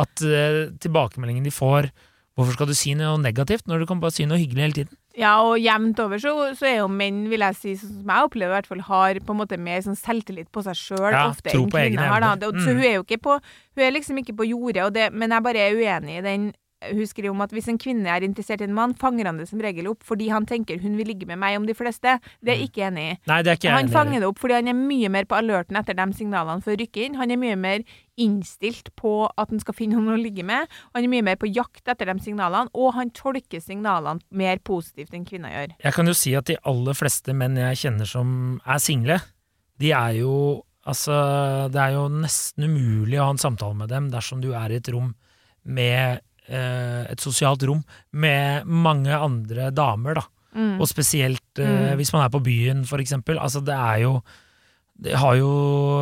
at 0.00 0.22
eh, 0.24 0.70
tilbakemeldingen 0.80 1.44
de 1.44 1.52
får 1.52 1.90
Hvorfor 2.38 2.54
skal 2.56 2.70
du 2.70 2.76
si 2.78 2.94
noe 2.96 3.18
negativt 3.20 3.66
når 3.68 3.82
du 3.82 3.88
kan 3.90 4.00
bare 4.00 4.14
si 4.16 4.24
noe 4.28 4.38
hyggelig 4.40 4.62
hele 4.64 4.76
tiden? 4.78 4.96
Ja, 5.20 5.34
og 5.44 5.58
jevnt 5.60 5.98
over 6.00 6.16
så, 6.22 6.32
så 6.56 6.64
er 6.70 6.76
jo 6.78 6.86
menn, 6.88 7.26
vil 7.28 7.42
jeg 7.44 7.56
si, 7.58 7.74
sånn 7.76 7.98
som 8.00 8.12
jeg 8.14 8.24
opplever 8.30 8.54
i 8.54 8.56
hvert 8.56 8.70
fall, 8.70 8.80
har 8.88 9.20
på 9.20 9.34
en 9.34 9.40
måte 9.42 9.58
mer 9.60 9.82
sånn 9.84 9.98
selvtillit 10.00 10.48
på 10.54 10.62
seg 10.64 10.78
sjøl 10.80 11.12
Ja, 11.12 11.26
ofte 11.28 11.52
enn 11.52 11.68
kvinner 11.92 12.08
har. 12.14 12.20
da. 12.24 12.34
Det, 12.40 12.54
så 12.64 12.70
Mm. 12.72 12.80
hun 12.80 12.84
er 12.88 12.94
jo 12.96 13.04
ikke 13.04 13.20
på 13.28 13.36
Hun 13.76 13.84
er 13.84 13.92
liksom 13.92 14.18
ikke 14.24 14.36
på 14.36 14.48
jordet, 14.48 15.12
men 15.12 15.30
jeg 15.30 15.42
bare 15.42 15.58
er 15.68 15.76
uenig 15.76 16.18
i 16.18 16.24
den 16.24 16.52
hun 16.88 17.06
skriver 17.08 17.32
om 17.32 17.42
at 17.44 17.52
hvis 17.52 17.68
en 17.70 17.78
kvinne 17.80 18.08
er 18.08 18.24
interessert 18.24 18.62
i 18.62 18.66
en 18.68 18.76
mann, 18.76 18.94
fanger 18.98 19.28
han 19.28 19.40
det 19.40 19.48
som 19.50 19.60
regel 19.60 19.90
opp 19.90 20.04
fordi 20.06 20.30
han 20.32 20.46
tenker 20.48 20.80
hun 20.80 20.96
vil 20.98 21.10
ligge 21.12 21.28
med 21.28 21.40
meg 21.40 21.58
om 21.58 21.66
de 21.68 21.76
fleste. 21.76 22.16
Det 22.40 22.54
er 22.54 22.60
jeg 22.60 22.70
ikke 22.70 22.86
enig 22.88 23.06
i. 23.06 23.16
Nei, 23.30 23.40
det 23.44 23.52
er 23.52 23.58
ikke 23.58 23.68
jeg 23.68 23.76
Han 23.76 23.92
fanger 23.92 24.22
det 24.22 24.30
opp 24.30 24.40
fordi 24.40 24.56
han 24.56 24.70
er 24.72 24.78
mye 24.78 25.10
mer 25.12 25.28
på 25.28 25.36
alerten 25.36 25.80
etter 25.80 25.98
de 25.98 26.06
signalene 26.16 26.64
for 26.64 26.74
å 26.74 26.78
rykke 26.80 27.04
inn. 27.04 27.18
Han 27.20 27.34
er 27.34 27.40
mye 27.40 27.58
mer 27.60 27.84
innstilt 28.20 28.90
på 29.00 29.12
at 29.28 29.52
han 29.52 29.60
skal 29.62 29.76
finne 29.76 29.98
noen 29.98 30.16
å 30.16 30.20
ligge 30.20 30.44
med. 30.46 30.70
Han 30.96 31.04
er 31.04 31.12
mye 31.12 31.26
mer 31.30 31.38
på 31.40 31.50
jakt 31.52 31.88
etter 31.88 32.08
de 32.10 32.16
signalene, 32.24 32.72
og 32.76 32.94
han 32.96 33.12
tolker 33.16 33.62
signalene 33.64 34.20
mer 34.36 34.60
positivt 34.64 35.14
enn 35.16 35.28
kvinner 35.28 35.52
gjør. 35.54 35.76
Jeg 35.84 35.96
kan 35.96 36.10
jo 36.10 36.16
si 36.16 36.34
at 36.36 36.48
de 36.50 36.58
aller 36.68 36.96
fleste 36.96 37.36
menn 37.36 37.60
jeg 37.60 37.84
kjenner 37.84 38.08
som 38.08 38.34
er 38.64 38.82
single, 38.82 39.20
de 39.80 39.94
er 39.96 40.18
jo 40.22 40.34
Altså, 40.90 41.12
det 41.68 41.76
er 41.76 41.92
jo 41.92 42.06
nesten 42.08 42.64
umulig 42.64 43.18
å 43.20 43.26
ha 43.28 43.32
en 43.34 43.38
samtale 43.38 43.76
med 43.76 43.90
dem 43.92 44.06
dersom 44.10 44.40
du 44.40 44.54
er 44.56 44.72
i 44.72 44.78
et 44.80 44.88
rom 44.88 45.10
med 45.68 46.22
Et 46.50 47.20
sosialt 47.20 47.62
rom 47.68 47.82
med 48.12 48.66
mange 48.66 49.14
andre 49.14 49.70
damer, 49.70 50.14
da. 50.20 50.26
Mm. 50.54 50.80
Og 50.80 50.88
spesielt 50.90 51.58
eh, 51.62 51.66
Mm. 51.92 51.96
hvis 52.00 52.12
man 52.12 52.24
er 52.24 52.30
på 52.34 52.42
byen, 52.42 52.84
for 52.84 52.98
eksempel. 52.98 53.38
Altså, 53.38 53.60
det 53.64 53.74
er 53.74 54.00
jo 54.02 54.22
Det 55.00 55.14
har 55.16 55.34
jo 55.38 55.50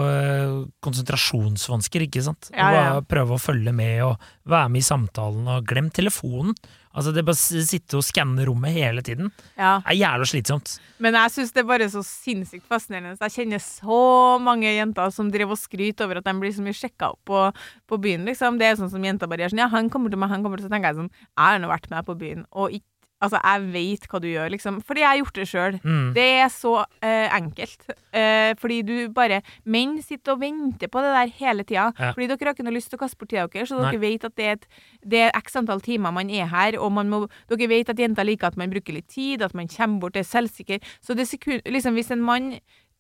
eh, 0.09 0.67
konsentrasjonsvansker, 0.83 2.03
ikke 2.09 2.23
sant? 2.25 2.49
Ja, 2.51 2.71
ja. 2.75 3.01
prøve 3.01 3.37
å 3.37 3.39
følge 3.39 3.71
med 3.73 4.03
og 4.03 4.17
være 4.49 4.69
med 4.75 4.81
i 4.83 4.89
samtalen, 4.89 5.47
og 5.47 5.67
glem 5.71 5.91
telefonen. 5.95 6.57
Altså, 6.99 7.13
det 7.15 7.23
bare 7.29 7.39
sitte 7.39 7.95
og 8.01 8.03
skanne 8.03 8.43
rommet 8.49 8.75
hele 8.75 9.03
tiden 9.07 9.31
Ja. 9.57 9.77
er 9.87 9.95
jævla 9.95 10.27
slitsomt. 10.27 10.73
Men 10.99 11.15
jeg 11.15 11.31
syns 11.37 11.53
det 11.55 11.63
er 11.63 11.69
bare 11.71 11.87
så 11.93 12.03
sinnssykt 12.03 12.67
fascinerende. 12.67 13.15
Jeg 13.23 13.37
kjenner 13.37 13.63
så 13.63 14.01
mange 14.43 14.67
jenter 14.75 15.13
som 15.15 15.31
driver 15.31 15.55
og 15.55 15.63
skryter 15.63 16.05
over 16.09 16.19
at 16.19 16.25
de 16.27 16.35
blir 16.43 16.51
så 16.53 16.65
mye 16.67 16.75
sjekka 16.75 17.13
opp 17.15 17.21
på, 17.31 17.45
på 17.89 18.01
byen, 18.03 18.27
liksom. 18.27 18.59
Det 18.59 18.67
er 18.67 18.77
sånn 18.83 18.91
som 18.91 19.05
jenter 19.07 19.31
bare 19.31 19.47
gjør 19.47 19.55
sånn 19.55 19.63
Ja, 19.63 19.69
han 19.73 19.89
kommer 19.89 20.11
til 20.11 20.19
meg, 20.19 20.29
han 20.35 20.43
kommer 20.43 20.59
til 20.59 20.67
Så 20.67 20.75
tenker 20.75 20.91
jeg 20.91 20.99
sånn 21.05 21.11
Jeg 21.15 21.39
har 21.47 21.59
nå 21.63 21.71
vært 21.71 21.89
med 21.95 22.05
på 22.11 22.19
byen, 22.19 22.45
og 22.53 22.75
ikke 22.75 22.85
Altså, 23.19 23.41
jeg 23.43 23.65
vet 23.75 24.05
hva 24.07 24.21
du 24.23 24.29
gjør, 24.31 24.51
liksom. 24.55 24.79
Fordi 24.87 25.03
jeg 25.03 25.11
har 25.11 25.19
gjort 25.19 25.39
det 25.39 25.47
sjøl. 25.51 25.79
Mm. 25.83 26.11
Det 26.15 26.27
er 26.39 26.53
så 26.55 26.75
eh, 27.03 27.27
enkelt. 27.35 27.89
Eh, 28.15 28.53
fordi 28.61 28.79
du 28.87 28.95
bare 29.15 29.41
Menn 29.67 29.97
sitter 30.03 30.37
og 30.37 30.43
venter 30.45 30.91
på 30.93 31.03
det 31.03 31.11
der 31.17 31.33
hele 31.41 31.67
tida. 31.67 31.89
Ja. 31.99 32.13
Fordi 32.15 32.29
dere 32.31 32.51
har 32.51 32.55
ikke 32.55 32.67
noe 32.69 32.77
lyst 32.77 32.93
til 32.93 33.01
å 33.01 33.03
kaste 33.03 33.19
bort 33.19 33.33
tida 33.33 33.49
deres, 33.51 33.73
så 33.73 33.81
Nei. 33.81 33.91
dere 33.91 34.03
vet 34.05 34.29
at 34.29 34.37
det 34.39 34.47
er, 34.47 34.59
et, 34.61 34.83
det 35.03 35.23
er 35.27 35.39
x 35.39 35.59
antall 35.59 35.83
timer 35.85 36.15
man 36.15 36.31
er 36.31 36.47
her, 36.53 36.79
og 36.79 36.93
man 36.95 37.11
må, 37.11 37.25
dere 37.51 37.71
vet 37.71 37.91
at 37.91 37.99
jenter 37.99 38.29
liker 38.29 38.53
at 38.53 38.61
man 38.61 38.71
bruker 38.71 38.95
litt 38.95 39.11
tid, 39.11 39.43
at 39.43 39.57
man 39.59 39.71
kommer 39.73 40.07
bort, 40.07 40.19
er 40.19 40.27
selvsikker. 40.27 40.79
Så 41.03 41.19
det 41.19 41.27
sekund, 41.29 41.67
liksom, 41.67 41.99
hvis 41.99 42.15
en 42.15 42.23
mann 42.23 42.53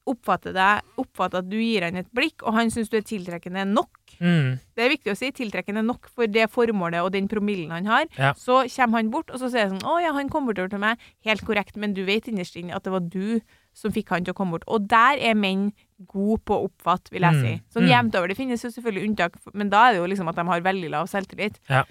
oppfatter, 0.08 0.54
deg, 0.56 0.82
oppfatter 0.98 1.42
at 1.42 1.48
du 1.50 1.56
gir 1.60 1.84
han 1.86 1.96
et 2.00 2.08
blikk, 2.16 2.42
og 2.42 2.54
han 2.56 2.70
syns 2.74 2.88
du 2.90 2.96
er 2.98 3.06
tiltrekkende 3.06 3.66
nok 3.70 3.88
Mm. 4.18 4.58
Det 4.74 4.82
er 4.82 4.88
viktig 4.90 5.12
å 5.12 5.16
si 5.16 5.28
tiltrekkende 5.30 5.82
nok 5.84 6.08
for 6.10 6.26
det 6.26 6.48
formålet 6.50 7.04
og 7.04 7.12
den 7.14 7.28
promillen 7.30 7.70
han 7.70 7.86
har. 7.86 8.06
Ja. 8.18 8.32
Så 8.34 8.64
kommer 8.74 8.98
han 8.98 9.10
bort, 9.12 9.30
og 9.30 9.38
så 9.38 9.46
sier 9.52 9.60
jeg 9.68 9.70
sånn 9.70 9.84
Å 9.86 10.00
ja, 10.02 10.10
han 10.16 10.28
kom 10.32 10.48
bortover 10.48 10.72
til 10.72 10.80
meg. 10.82 10.98
Helt 11.22 11.44
korrekt, 11.46 11.76
men 11.76 11.94
du 11.94 12.00
vet 12.04 12.26
innerst 12.26 12.56
inne 12.58 12.74
at 12.74 12.82
det 12.82 12.90
var 12.90 13.04
du 13.06 13.38
som 13.78 13.92
fikk 13.94 14.08
han 14.10 14.24
til 14.26 14.34
å 14.34 14.36
komme 14.40 14.56
bort. 14.56 14.64
Og 14.66 14.88
der 14.90 15.20
er 15.22 15.34
menn 15.38 15.68
gode 16.10 16.40
på 16.48 16.56
å 16.56 16.66
oppfatte, 16.66 17.12
vil 17.12 17.22
jeg 17.22 17.34
Mm. 17.34 17.42
si. 17.44 17.62
Sånn 17.78 17.84
Mm. 17.86 17.90
jevnt 17.94 18.14
over. 18.16 18.28
Det 18.28 18.36
finnes 18.38 18.62
jo 18.64 18.70
selvfølgelig 18.70 19.08
unntak, 19.08 19.34
men 19.54 19.68
da 19.68 19.86
er 19.88 19.92
det 19.92 20.00
jo 20.00 20.06
liksom 20.06 20.28
at 20.28 20.34
de 20.34 20.44
har 20.44 20.60
veldig 20.62 20.90
lav 20.90 21.06
selvtillit. 21.06 21.60
Ja. 21.70 21.84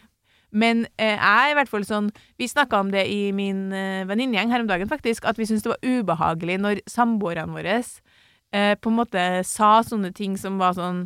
Men 0.52 0.86
eh, 0.98 1.16
jeg 1.16 1.20
er 1.20 1.52
i 1.52 1.54
hvert 1.56 1.70
fall 1.70 1.84
sånn 1.84 2.12
Vi 2.38 2.48
snakka 2.48 2.80
om 2.80 2.92
det 2.92 3.08
i 3.08 3.32
min 3.32 3.72
eh, 3.72 4.04
venninnegjeng 4.06 4.50
her 4.50 4.60
om 4.62 4.68
dagen, 4.68 4.88
faktisk. 4.90 5.24
At 5.24 5.38
vi 5.38 5.44
syntes 5.46 5.64
det 5.64 5.76
var 5.76 5.84
ubehagelig 5.84 6.60
når 6.60 6.82
samboerne 6.88 7.54
våre 7.56 7.84
eh, 8.58 8.74
på 8.82 8.90
en 8.92 8.98
måte 8.98 9.28
sa 9.46 9.76
sånne 9.86 10.10
ting 10.18 10.38
som 10.42 10.58
var 10.62 10.74
sånn 10.80 11.06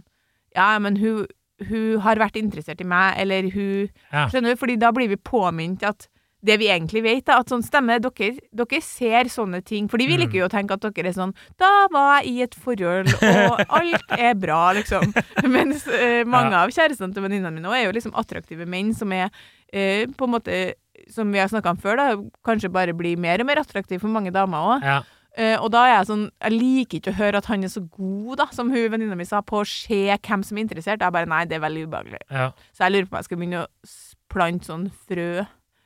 Ja, 0.55 0.71
men 0.79 0.95
hun 1.03 1.27
hun 1.61 1.99
har 2.01 2.17
vært 2.17 2.39
interessert 2.39 2.79
i 2.81 2.87
meg, 2.89 3.19
eller 3.21 3.45
hun 3.53 3.89
Ja. 4.11 4.23
Skjønner 4.31 4.55
du? 4.55 4.57
Fordi 4.63 4.79
da 4.81 4.89
blir 4.91 5.11
vi 5.11 5.15
påminnet 5.29 5.83
at 5.85 6.07
det 6.43 6.55
vi 6.57 6.71
egentlig 6.73 7.03
vet, 7.05 7.25
da, 7.27 7.35
at 7.43 7.51
sånn 7.53 7.61
stemmer 7.61 7.99
dere, 8.01 8.31
dere 8.49 8.79
ser 8.81 9.29
sånne 9.29 9.59
ting. 9.63 9.85
Fordi 9.87 10.07
vi 10.09 10.15
Mm. 10.17 10.21
liker 10.23 10.39
jo 10.39 10.47
å 10.47 10.49
tenke 10.49 10.73
at 10.73 10.81
dere 10.81 11.11
er 11.11 11.13
sånn 11.13 11.35
Da 11.61 11.69
var 11.93 12.23
jeg 12.23 12.31
i 12.33 12.41
et 12.47 12.55
forhold, 12.57 13.13
og 13.21 13.61
alt 13.77 14.09
er 14.17 14.33
bra, 14.41 14.73
liksom. 14.73 15.13
Mens 15.53 15.85
eh, 15.87 16.23
mange 16.25 16.57
av 16.57 16.73
kjærestene 16.73 17.13
til 17.13 17.21
venninnene 17.27 17.53
mine 17.53 17.69
er 17.77 17.85
jo 17.85 17.93
liksom 17.93 18.15
attraktive 18.17 18.65
menn 18.65 18.89
som 18.97 19.13
er 19.13 19.29
eh, 19.71 20.07
på 20.17 20.25
en 20.25 20.33
måte 20.39 20.73
Som 21.13 21.31
vi 21.31 21.37
har 21.37 21.47
snakka 21.53 21.69
om 21.75 21.77
før, 21.77 21.95
da, 21.97 22.15
kanskje 22.45 22.73
bare 22.73 22.93
blir 22.97 23.17
mer 23.21 23.39
og 23.41 23.45
mer 23.45 23.61
attraktive 23.61 24.01
for 24.01 24.09
mange 24.09 24.31
damer 24.33 24.57
òg. 24.79 24.83
Ja. 24.83 24.99
Eh, 25.39 25.55
og 25.55 25.69
da 25.71 25.85
er 25.87 25.93
jeg 25.93 26.07
sånn 26.09 26.23
Jeg 26.43 26.51
liker 26.57 26.99
ikke 26.99 27.11
å 27.13 27.15
høre 27.15 27.39
at 27.39 27.45
han 27.47 27.61
er 27.63 27.69
så 27.71 27.79
god, 27.85 28.33
da, 28.41 28.49
som 28.51 28.67
hun 28.73 28.89
venninna 28.91 29.15
mi 29.15 29.23
sa, 29.27 29.39
på 29.39 29.61
å 29.61 29.67
se 29.67 30.03
hvem 30.11 30.43
som 30.43 30.59
er 30.59 30.65
interessert. 30.65 31.03
Jeg 31.03 31.15
bare 31.15 31.29
Nei, 31.29 31.45
det 31.47 31.57
er 31.57 31.65
veldig 31.65 31.87
ubehagelig. 31.87 32.21
Ja. 32.27 32.51
Så 32.75 32.85
jeg 32.85 32.95
lurer 32.95 33.07
på 33.07 33.15
om 33.15 33.21
jeg 33.21 33.29
skal 33.29 33.41
begynne 33.41 33.63
å 33.63 33.91
plante 34.31 34.71
sånn 34.71 34.87
frø. 35.07 35.31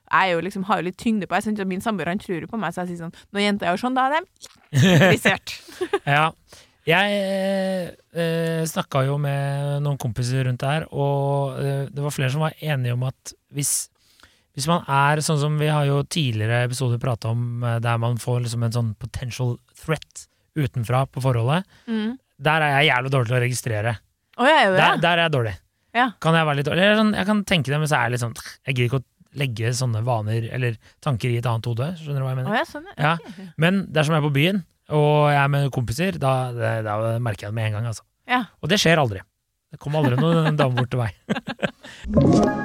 Jeg 0.06 0.34
jo 0.34 0.42
liksom, 0.46 0.66
har 0.70 0.82
jo 0.82 0.88
litt 0.88 1.00
tyngde 1.02 1.28
på 1.30 1.38
meg, 1.38 1.66
Min 1.68 1.82
samboer 1.82 2.12
han 2.14 2.22
tror 2.22 2.44
jo 2.44 2.50
på 2.50 2.60
meg, 2.62 2.74
så 2.74 2.84
jeg 2.84 2.94
sier 2.94 3.08
sånn 3.08 3.16
Når 3.34 3.42
jenter 3.42 3.72
gjør 3.72 3.82
sånn, 3.82 3.98
da 3.98 4.06
er 4.06 4.16
de 4.16 4.24
interessert. 4.78 5.56
Ja. 6.06 6.30
Jeg 6.86 7.14
eh, 8.14 8.62
snakka 8.70 9.02
jo 9.08 9.16
med 9.18 9.82
noen 9.82 9.98
kompiser 9.98 10.46
rundt 10.46 10.62
her, 10.62 10.86
og 10.94 11.58
eh, 11.58 11.88
det 11.90 12.04
var 12.04 12.14
flere 12.14 12.30
som 12.30 12.44
var 12.46 12.54
enige 12.62 12.94
om 12.94 13.08
at 13.08 13.34
hvis, 13.58 13.88
hvis 14.56 14.68
man 14.72 14.84
er 14.88 15.22
sånn 15.26 15.40
som 15.40 15.58
vi 15.60 15.68
har 15.68 15.86
jo 15.86 16.02
tidligere 16.04 16.64
episoder 16.66 16.98
prata 17.02 17.30
om, 17.30 17.64
eh, 17.64 17.80
der 17.80 17.98
man 18.02 18.16
får 18.18 18.42
liksom 18.46 18.64
en 18.64 18.72
sånn 18.72 18.94
potential 18.98 19.58
threat 19.84 20.28
utenfra 20.56 21.06
på 21.12 21.22
forholdet, 21.22 21.66
Mm. 21.88 22.18
der 22.42 22.62
er 22.62 22.82
jeg 22.82 22.92
jævlig 22.92 23.12
dårlig 23.12 23.28
til 23.28 23.36
å 23.38 23.44
registrere. 23.44 23.98
Oh, 24.38 24.46
jeg 24.48 24.68
er? 24.68 24.76
Der, 24.78 24.98
der 24.98 25.18
er 25.18 25.24
jeg 25.30 25.32
dårlig. 25.32 25.56
Ja. 25.96 26.10
Kan 26.20 26.34
jeg 26.36 26.46
være 26.46 26.56
litt 26.58 26.66
dårlig? 26.66 26.82
Eller 26.84 26.96
sånn, 27.00 27.14
jeg 27.16 27.26
kan 27.26 27.44
tenke 27.46 27.66
det, 27.72 27.80
men 27.80 27.88
så 27.88 27.96
er 28.00 28.10
jeg 28.10 28.12
litt 28.12 28.24
sånn 28.26 28.36
Jeg 28.68 28.76
gidder 28.76 28.90
ikke 28.90 29.00
å 29.00 29.06
legge 29.36 29.70
sånne 29.76 30.02
vaner 30.04 30.50
eller 30.54 30.78
tanker 31.02 31.30
i 31.30 31.38
et 31.38 31.46
annet 31.46 31.66
hode. 31.66 31.88
Skjønner 32.00 32.20
du 32.20 32.26
hva 32.26 32.32
jeg 32.32 32.40
mener? 32.40 32.52
Oh, 32.52 32.56
jeg 32.56 32.68
sånn, 32.68 32.86
Ja. 32.98 33.18
Men 33.58 33.86
dersom 33.92 34.16
jeg 34.16 34.24
er 34.24 34.28
på 34.30 34.34
byen, 34.36 34.64
og 34.90 35.32
jeg 35.32 35.40
er 35.44 35.48
med 35.50 35.72
kompiser, 35.72 36.18
da, 36.20 36.52
det- 36.52 36.84
da 36.84 37.20
merker 37.20 37.48
jeg 37.48 37.52
det 37.52 37.54
med 37.56 37.66
en 37.68 37.74
gang. 37.74 37.86
Altså. 37.88 38.02
Ja. 38.28 38.44
Og 38.64 38.70
det 38.70 38.80
skjer 38.80 38.98
aldri. 38.98 39.20
Det 39.72 39.80
kommer 39.80 40.04
aldri 40.04 40.16
noen 40.20 40.56
dame 40.56 40.76
bort 40.76 40.90
til 40.92 41.00
meg. 41.00 41.14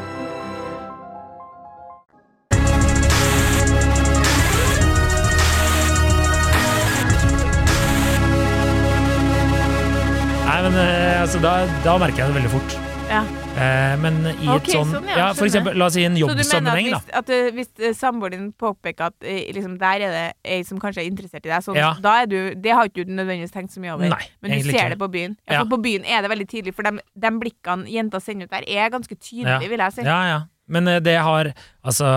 Men 10.71 10.79
eh, 10.87 11.21
altså, 11.21 11.39
da, 11.43 11.65
da 11.83 11.97
merker 11.99 12.23
jeg 12.23 12.31
det 12.31 12.35
veldig 12.39 12.49
fort. 12.53 12.75
Ja. 13.11 13.21
Eh, 13.59 13.93
men 13.99 14.21
i 14.29 14.47
et 14.53 14.67
sånn 14.71 14.87
sånn, 14.87 15.07
ja, 15.09 15.31
For 15.35 15.43
eksempel, 15.49 15.75
la 15.75 15.89
oss 15.89 15.97
si 15.97 16.05
en 16.07 16.15
jobbsammenheng, 16.15 16.93
da. 16.93 16.99
hvis, 17.01 17.15
at, 17.19 17.31
eh, 17.35 17.49
hvis 17.57 17.71
eh, 17.81 17.95
samboeren 17.97 18.37
din 18.37 18.45
påpeker 18.55 19.09
at 19.09 19.27
liksom, 19.51 19.73
der 19.81 20.05
er 20.07 20.13
det 20.15 20.21
ei 20.47 20.61
som 20.67 20.79
kanskje 20.79 21.03
er 21.03 21.09
interessert 21.11 21.43
i 21.43 21.51
deg, 21.51 21.65
sånn, 21.65 21.75
Ja. 21.75 21.89
da 21.99 22.13
er 22.21 22.29
du, 22.31 22.37
det 22.55 22.71
har 22.77 22.87
ikke 22.87 23.03
du 23.09 23.11
nødvendigvis 23.17 23.51
tenkt 23.51 23.75
så 23.75 23.83
mye 23.83 23.97
over. 23.97 24.13
Nei, 24.13 24.29
men 24.39 24.55
du 24.55 24.69
ser 24.69 24.77
ikke. 24.77 24.87
det 24.95 24.99
på 25.01 25.11
byen. 25.11 25.35
Ja, 25.51 25.65
På 25.67 25.81
byen 25.83 26.07
er 26.07 26.23
det 26.23 26.31
veldig 26.31 26.47
tydelig, 26.53 26.75
for 26.77 26.87
de, 26.87 27.03
de 27.25 27.33
blikkene 27.43 27.91
jenter 27.91 28.23
sender 28.23 28.47
ut 28.47 28.55
der, 28.55 28.69
er 28.71 28.95
ganske 28.95 29.19
tydelige, 29.19 29.73
vil 29.73 29.83
jeg 29.83 29.97
si. 29.97 30.07
Ja, 30.07 30.21
ja. 30.31 30.39
Men 30.71 30.87
det 31.03 31.17
har 31.19 31.51
Altså, 31.83 32.07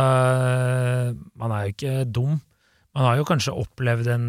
man 1.35 1.51
er 1.51 1.67
jo 1.67 1.75
ikke 1.75 1.97
dum. 2.07 2.39
Man 2.95 3.09
har 3.09 3.19
jo 3.19 3.27
kanskje 3.27 3.51
opplevd 3.51 4.07
en 4.15 4.29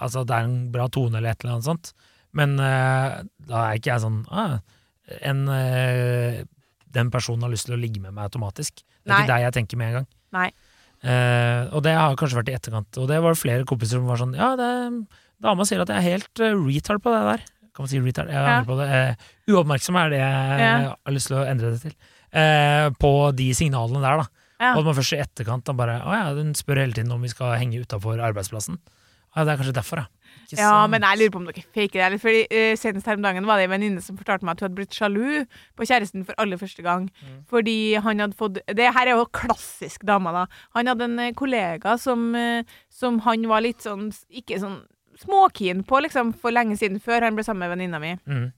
Altså, 0.00 0.26
det 0.26 0.34
er 0.34 0.48
en 0.50 0.58
bra 0.74 0.88
tone 0.90 1.20
eller 1.20 1.30
et 1.36 1.44
eller 1.44 1.60
annet 1.60 1.68
sånt. 1.70 1.92
Men 2.36 2.56
uh, 2.60 3.22
da 3.48 3.62
er 3.70 3.78
ikke 3.80 3.94
jeg 3.94 4.02
sånn 4.04 4.20
ah, 4.34 4.58
en, 5.24 5.42
uh, 5.48 6.42
Den 6.96 7.10
personen 7.14 7.46
har 7.46 7.52
lyst 7.52 7.68
til 7.68 7.76
å 7.76 7.80
ligge 7.80 8.02
med 8.02 8.14
meg 8.16 8.28
automatisk. 8.28 8.82
Det 8.82 9.10
er 9.10 9.14
Nei. 9.14 9.20
ikke 9.24 9.32
det 9.34 9.44
jeg 9.46 9.56
tenker 9.58 9.80
med 9.80 9.88
en 9.88 9.98
gang. 10.00 10.08
Nei. 10.36 10.48
Uh, 11.06 11.62
og 11.76 11.82
det 11.86 11.92
har 11.96 12.16
kanskje 12.18 12.40
vært 12.40 12.50
i 12.52 12.56
etterkant. 12.56 12.98
Og 13.00 13.08
det 13.10 13.20
var 13.24 13.38
flere 13.38 13.66
kompiser 13.68 14.00
som 14.00 14.08
var 14.10 14.20
sånn 14.20 14.34
Ja, 14.36 14.54
det, 14.58 14.70
dama 15.44 15.66
sier 15.68 15.84
at 15.84 15.92
jeg 15.92 16.00
er 16.00 16.08
helt 16.16 16.42
retard 16.66 17.04
på 17.04 17.12
det 17.12 17.22
der. 17.30 17.44
Kan 17.76 17.84
man 17.84 17.92
si 17.92 18.00
retard? 18.00 18.32
Jeg 18.32 18.40
Ja. 18.40 18.62
på 18.64 18.78
det. 18.80 18.88
Uh, 18.88 19.30
uoppmerksom 19.52 20.00
er 20.00 20.12
det 20.12 20.20
jeg 20.22 20.60
Ja. 20.64 20.96
har 20.96 21.12
lyst 21.16 21.28
til 21.32 21.36
å 21.40 21.46
endre 21.46 21.72
det 21.76 21.82
til. 21.84 21.96
På 23.00 23.32
de 23.32 23.46
signalene 23.56 24.02
der, 24.02 24.24
da. 24.24 24.26
Ja. 24.60 24.72
Og 24.74 24.80
at 24.82 24.88
man 24.88 24.96
først 24.96 25.12
i 25.14 25.20
etterkant 25.20 25.64
da 25.68 25.72
bare 25.76 26.00
Å 26.00 26.12
ja, 26.16 26.24
hun 26.36 26.54
spør 26.56 26.80
hele 26.80 26.96
tiden 26.96 27.12
om 27.12 27.20
vi 27.24 27.28
skal 27.32 27.56
henge 27.60 27.80
utafor 27.84 28.20
arbeidsplassen. 28.24 28.78
Ja, 29.36 29.44
det 29.44 29.52
er 29.52 29.60
kanskje 29.60 29.76
derfor, 29.76 30.00
ja. 30.00 30.06
Ja, 30.56 30.86
men 30.90 31.02
jeg 31.02 31.20
lurer 31.20 31.32
på 31.34 31.40
om 31.40 31.46
dere 31.48 31.64
faker 31.64 31.98
det. 31.98 32.04
Eller 32.06 32.22
fordi 32.22 32.42
uh, 32.50 32.72
Senest 32.78 33.08
her 33.08 33.18
om 33.18 33.24
dagen 33.26 33.48
var 33.48 33.60
det 33.60 33.68
en 33.68 33.74
venninne 33.74 34.02
som 34.04 34.18
fortalte 34.18 34.46
meg 34.46 34.56
at 34.56 34.62
hun 34.62 34.68
hadde 34.68 34.78
blitt 34.80 34.96
sjalu 34.96 35.46
på 35.78 35.88
kjæresten 35.88 36.26
for 36.28 36.38
aller 36.42 36.60
første 36.60 36.84
gang. 36.86 37.08
Mm. 37.22 37.38
Fordi 37.50 37.78
han 38.04 38.22
hadde 38.24 38.38
fått 38.38 38.60
Det 38.66 38.90
her 38.98 39.06
er 39.06 39.16
jo 39.16 39.30
klassisk 39.36 40.06
dame, 40.06 40.34
da. 40.34 40.46
Han 40.78 40.92
hadde 40.92 41.08
en 41.08 41.18
eh, 41.22 41.34
kollega 41.36 41.96
som, 42.00 42.28
uh, 42.36 42.78
som 42.92 43.22
han 43.26 43.48
var 43.50 43.64
litt 43.66 43.82
sånn 43.84 44.10
Ikke 44.30 44.60
sånn 44.62 44.84
småkeen 45.16 45.80
på, 45.88 46.02
liksom, 46.04 46.34
for 46.36 46.52
lenge 46.52 46.76
siden, 46.76 47.00
før 47.00 47.24
han 47.24 47.36
ble 47.38 47.44
sammen 47.46 47.64
med 47.64 47.72
venninna 47.72 48.00
mi. 48.02 48.10
Mm. 48.28 48.50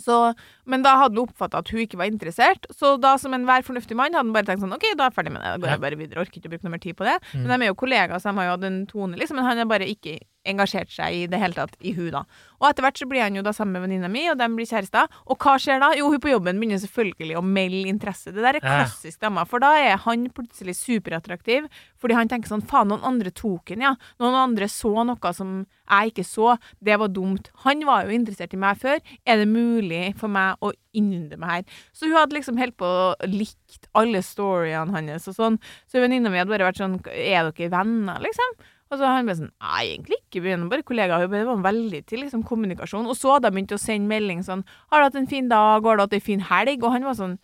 Så, 0.00 0.16
men 0.64 0.84
da 0.84 0.94
hadde 0.96 1.18
han 1.18 1.28
oppfatta 1.28 1.60
at 1.60 1.70
hun 1.72 1.82
ikke 1.84 2.00
var 2.00 2.10
interessert. 2.10 2.66
Så 2.74 2.94
da 3.00 3.14
som 3.20 3.34
enhver 3.36 3.64
fornuftig 3.66 3.96
mann 3.98 4.12
hadde 4.16 4.24
han 4.24 4.34
bare 4.34 4.48
tenkt 4.48 4.64
sånn 4.64 4.74
OK, 4.74 4.86
da 4.96 5.06
er 5.06 5.10
jeg 5.10 5.18
ferdig 5.18 5.34
med 5.34 5.44
det. 5.44 5.54
Da 5.54 5.62
går 5.62 5.72
jeg 5.74 5.82
bare 5.84 6.00
videre. 6.00 6.24
Orker 6.24 6.40
ikke 6.40 6.50
å 6.50 6.54
bruke 6.54 6.66
noe 6.66 6.74
mer 6.74 6.84
tid 6.84 6.98
på 6.98 7.08
det. 7.08 7.18
Mm. 7.32 7.42
Men 7.44 7.52
de 7.54 7.66
er 7.66 7.72
jo 7.72 7.80
kollegaer, 7.82 8.22
så 8.22 8.30
de 8.30 8.40
har 8.40 8.48
jo 8.48 8.54
hatt 8.56 8.68
en 8.68 8.78
tone, 8.90 9.20
liksom. 9.20 9.40
Men 9.40 9.48
han 9.50 9.62
er 9.62 9.68
bare 9.72 9.88
ikke 9.90 10.18
engasjert 10.48 10.90
seg 10.92 11.14
i 11.14 11.26
det 11.30 11.38
hele 11.40 11.56
tatt 11.56 11.76
i 11.80 11.92
hun 11.96 12.10
da. 12.14 12.22
Og 12.62 12.68
etter 12.68 12.84
hvert 12.84 13.00
så 13.00 13.06
blir 13.10 13.24
han 13.24 13.34
jo 13.34 13.42
da 13.42 13.50
sammen 13.54 13.74
med 13.76 13.84
venninna 13.86 14.08
mi, 14.10 14.22
og 14.30 14.38
de 14.38 14.46
blir 14.54 14.68
kjærester. 14.70 15.10
Og 15.26 15.38
hva 15.42 15.56
skjer 15.58 15.80
da? 15.82 15.90
Jo, 15.98 16.10
hun 16.12 16.22
på 16.22 16.30
jobben 16.30 16.60
begynner 16.62 16.78
selvfølgelig 16.82 17.38
å 17.40 17.44
melde 17.46 17.90
interesse. 17.90 18.30
Det 18.34 18.44
der 18.44 18.58
er 18.58 18.64
klassisk 18.64 19.22
dama, 19.22 19.42
for 19.48 19.62
da 19.62 19.72
er 19.78 19.96
han 20.04 20.28
plutselig 20.34 20.76
superattraktiv. 20.78 21.66
Fordi 22.02 22.18
han 22.18 22.30
tenker 22.30 22.52
sånn 22.52 22.64
faen, 22.66 22.90
noen 22.92 23.06
andre 23.06 23.32
tok 23.34 23.74
han, 23.74 23.82
ja. 23.88 23.94
Noen 24.22 24.38
andre 24.38 24.68
så 24.70 24.92
noe 25.08 25.34
som 25.34 25.62
jeg 25.92 26.12
ikke 26.12 26.26
så. 26.26 26.52
Det 26.78 26.98
var 27.02 27.10
dumt. 27.12 27.50
Han 27.66 27.82
var 27.88 28.06
jo 28.06 28.14
interessert 28.14 28.54
i 28.54 28.60
meg 28.62 28.78
før. 28.82 29.02
Er 29.26 29.42
det 29.42 29.48
mulig 29.50 30.04
for 30.20 30.30
meg 30.32 30.62
å 30.62 30.70
innynde 30.96 31.38
meg 31.40 31.56
her? 31.56 31.80
Så 31.96 32.06
hun 32.06 32.18
hadde 32.18 32.38
liksom 32.38 32.60
helt 32.60 32.76
på 32.80 32.90
likt 33.26 33.90
alle 33.98 34.22
storyene 34.24 34.94
hans 34.94 35.26
og 35.30 35.38
sånn. 35.38 35.58
Så 35.90 36.02
venninna 36.02 36.30
mi 36.30 36.40
hadde 36.40 36.52
bare 36.54 36.70
vært 36.70 36.82
sånn 36.82 37.00
Er 37.10 37.50
dere 37.50 37.72
venner, 37.74 38.22
liksom? 38.22 38.54
Og 38.92 39.00
så 39.00 39.08
han 39.08 39.28
bare 39.28 39.38
sånn 39.38 39.50
Nei, 39.56 39.86
egentlig 39.94 40.18
ikke. 40.20 40.42
Vi 40.44 40.52
er 40.52 40.66
bare 40.68 40.84
kollegaer. 40.84 41.24
Det 41.32 41.46
var 41.48 41.64
veldig 41.64 42.02
til 42.08 42.22
liksom, 42.26 42.44
kommunikasjon. 42.44 43.08
Og 43.08 43.16
så 43.16 43.36
hadde 43.36 43.48
jeg 43.48 43.56
begynt 43.56 43.74
å 43.76 43.80
sende 43.80 44.10
melding 44.10 44.44
sånn 44.44 44.66
Har 44.92 45.00
du 45.00 45.08
hatt 45.08 45.18
en 45.22 45.30
fin 45.30 45.48
dag? 45.50 45.80
Har 45.86 45.98
du 45.98 46.04
hatt 46.04 46.16
en 46.18 46.24
fin 46.24 46.44
helg? 46.52 46.84
Og 46.84 46.94
han 46.94 47.08
var 47.08 47.18
sånn 47.18 47.38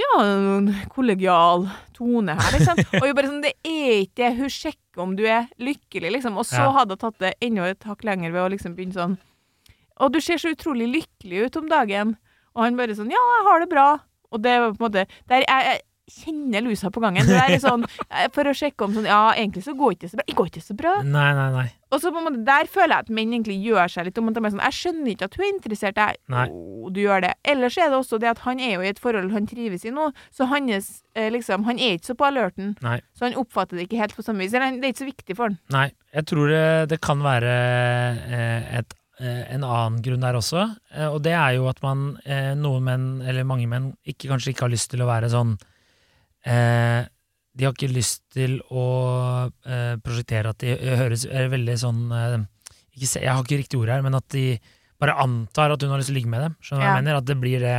ja, 0.00 0.22
en 0.24 0.70
kollegial 0.88 1.66
tone 1.92 2.32
her, 2.38 2.54
liksom. 2.54 2.78
Og 3.02 3.10
jo 3.10 3.16
bare 3.16 3.28
sånn, 3.28 3.42
det 3.44 3.52
er 3.60 3.98
ikke 4.06 4.22
det. 4.22 4.30
Hun 4.38 4.52
sjekker 4.54 5.02
om 5.04 5.12
du 5.18 5.26
er 5.28 5.50
lykkelig, 5.60 6.14
liksom. 6.16 6.38
Og 6.40 6.48
så 6.48 6.64
hadde 6.72 6.96
hun 6.96 7.02
tatt 7.02 7.18
det 7.20 7.34
enda 7.44 7.68
et 7.68 7.84
hakk 7.88 8.06
lenger 8.08 8.32
ved 8.32 8.40
å 8.40 8.48
liksom 8.54 8.76
begynne 8.78 8.96
sånn 8.96 9.18
Og 10.00 10.14
du 10.14 10.20
ser 10.24 10.40
så 10.40 10.54
utrolig 10.54 10.88
lykkelig 10.94 11.44
ut 11.44 11.60
om 11.60 11.68
dagen. 11.68 12.16
Og 12.56 12.64
han 12.64 12.78
bare 12.78 12.96
sånn 12.96 13.12
Ja, 13.12 13.20
jeg 13.36 13.46
har 13.50 13.64
det 13.64 13.70
bra. 13.72 13.88
Og 14.32 14.40
det 14.40 14.54
var 14.62 14.72
på 14.72 14.80
en 14.80 14.86
måte 14.86 15.04
der, 15.28 15.44
jeg, 15.44 15.68
jeg 15.68 15.84
kjenner 16.12 16.64
lusa 16.64 16.90
på 16.92 17.02
gangen. 17.02 17.26
Du 17.28 17.34
er 17.36 17.56
sånn 17.62 17.86
eh, 18.08 18.28
For 18.34 18.48
å 18.48 18.54
sjekke 18.56 18.86
om 18.86 18.96
sånn 18.96 19.08
Ja, 19.08 19.32
egentlig 19.36 19.64
så 19.66 19.74
går 19.78 19.96
ikke 19.96 20.06
det 20.06 20.12
så 20.12 20.18
bra. 20.20 20.26
Det 20.28 20.36
går 20.38 20.50
ikke 20.52 20.64
så 20.66 20.76
bra. 20.78 20.92
Nei, 21.06 21.30
nei, 21.38 21.48
nei. 21.56 21.66
Og 21.92 22.00
så 22.00 22.12
på 22.12 22.20
en 22.22 22.26
måte, 22.28 22.42
Der 22.46 22.68
føler 22.72 22.94
jeg 22.94 23.06
at 23.06 23.12
menn 23.12 23.34
egentlig 23.34 23.58
gjør 23.64 23.90
seg 23.92 24.08
litt 24.08 24.20
om 24.20 24.30
at 24.30 24.38
de 24.38 24.44
er 24.44 24.54
sånn 24.54 24.64
Jeg 24.64 24.78
skjønner 24.78 25.12
ikke 25.12 25.28
at 25.28 25.36
hun 25.38 25.44
er 25.46 25.52
interessert. 25.52 26.00
Jeg. 26.02 26.20
«Å, 26.32 26.92
du 26.92 27.00
gjør 27.02 27.24
det. 27.26 27.32
Ellers 27.52 27.76
er 27.78 27.92
det 27.92 27.98
også 28.00 28.18
det 28.22 28.30
at 28.32 28.42
han 28.46 28.62
er 28.62 28.76
jo 28.76 28.86
i 28.86 28.90
et 28.92 29.02
forhold 29.02 29.32
han 29.34 29.48
trives 29.50 29.84
i 29.88 29.92
nå, 29.94 30.08
så 30.34 30.48
hans 30.50 30.88
eh, 31.14 31.28
liksom 31.32 31.66
Han 31.68 31.78
er 31.78 31.98
ikke 31.98 32.12
så 32.12 32.16
på 32.18 32.28
alerten. 32.28 32.74
Nei. 32.84 32.98
Så 33.16 33.28
han 33.28 33.36
oppfatter 33.40 33.78
det 33.78 33.86
ikke 33.88 34.00
helt 34.00 34.16
på 34.16 34.24
samme 34.24 34.44
vis. 34.44 34.54
Eller 34.56 34.78
Det 34.80 34.88
er 34.88 34.94
ikke 34.96 35.04
så 35.04 35.10
viktig 35.12 35.36
for 35.38 35.50
han. 35.50 35.60
Nei, 35.74 35.88
jeg 36.16 36.28
tror 36.30 36.50
det, 36.52 36.64
det 36.92 37.00
kan 37.04 37.22
være 37.24 37.52
eh, 37.52 38.72
et, 38.80 38.96
eh, 39.20 39.42
en 39.54 39.64
annen 39.68 40.00
grunn 40.04 40.24
der 40.24 40.38
også, 40.40 40.64
eh, 40.94 41.08
og 41.08 41.20
det 41.24 41.34
er 41.38 41.58
jo 41.58 41.68
at 41.70 41.82
man, 41.84 42.16
eh, 42.24 42.52
noen 42.58 42.88
menn, 42.88 43.06
eller 43.26 43.46
mange 43.48 43.68
menn, 43.70 43.92
ikke, 44.08 44.30
kanskje 44.32 44.52
ikke 44.54 44.66
har 44.66 44.74
lyst 44.74 44.90
til 44.92 45.04
å 45.04 45.10
være 45.10 45.30
sånn 45.32 45.56
eh, 46.46 47.02
De 47.54 47.64
har 47.66 47.74
ikke 47.74 47.90
lyst 47.92 48.22
til 48.32 48.60
å 48.72 48.84
eh, 49.66 49.96
prosjektere 50.02 50.50
at 50.54 50.58
de 50.62 50.72
eh, 50.72 50.96
høres 50.96 51.26
er 51.28 51.50
veldig 51.52 51.74
sånn 51.82 52.00
eh, 52.16 52.38
ikke 52.96 53.08
se, 53.08 53.20
Jeg 53.24 53.32
har 53.32 53.42
ikke 53.44 53.60
riktig 53.60 53.78
ord 53.80 53.88
her, 53.92 54.02
men 54.04 54.14
at 54.18 54.28
de 54.32 54.58
bare 55.02 55.16
antar 55.18 55.72
at 55.74 55.82
hun 55.82 55.90
har 55.90 55.98
lyst 55.98 56.08
til 56.12 56.14
å 56.14 56.18
ligge 56.20 56.30
med 56.30 56.42
dem. 56.44 56.56
Skjønner 56.62 56.80
du 56.82 56.86
hva 56.86 56.90
jeg 56.94 57.02
mener? 57.02 57.16
At 57.18 57.26
det 57.26 57.36
blir 57.42 57.60
det 57.64 57.76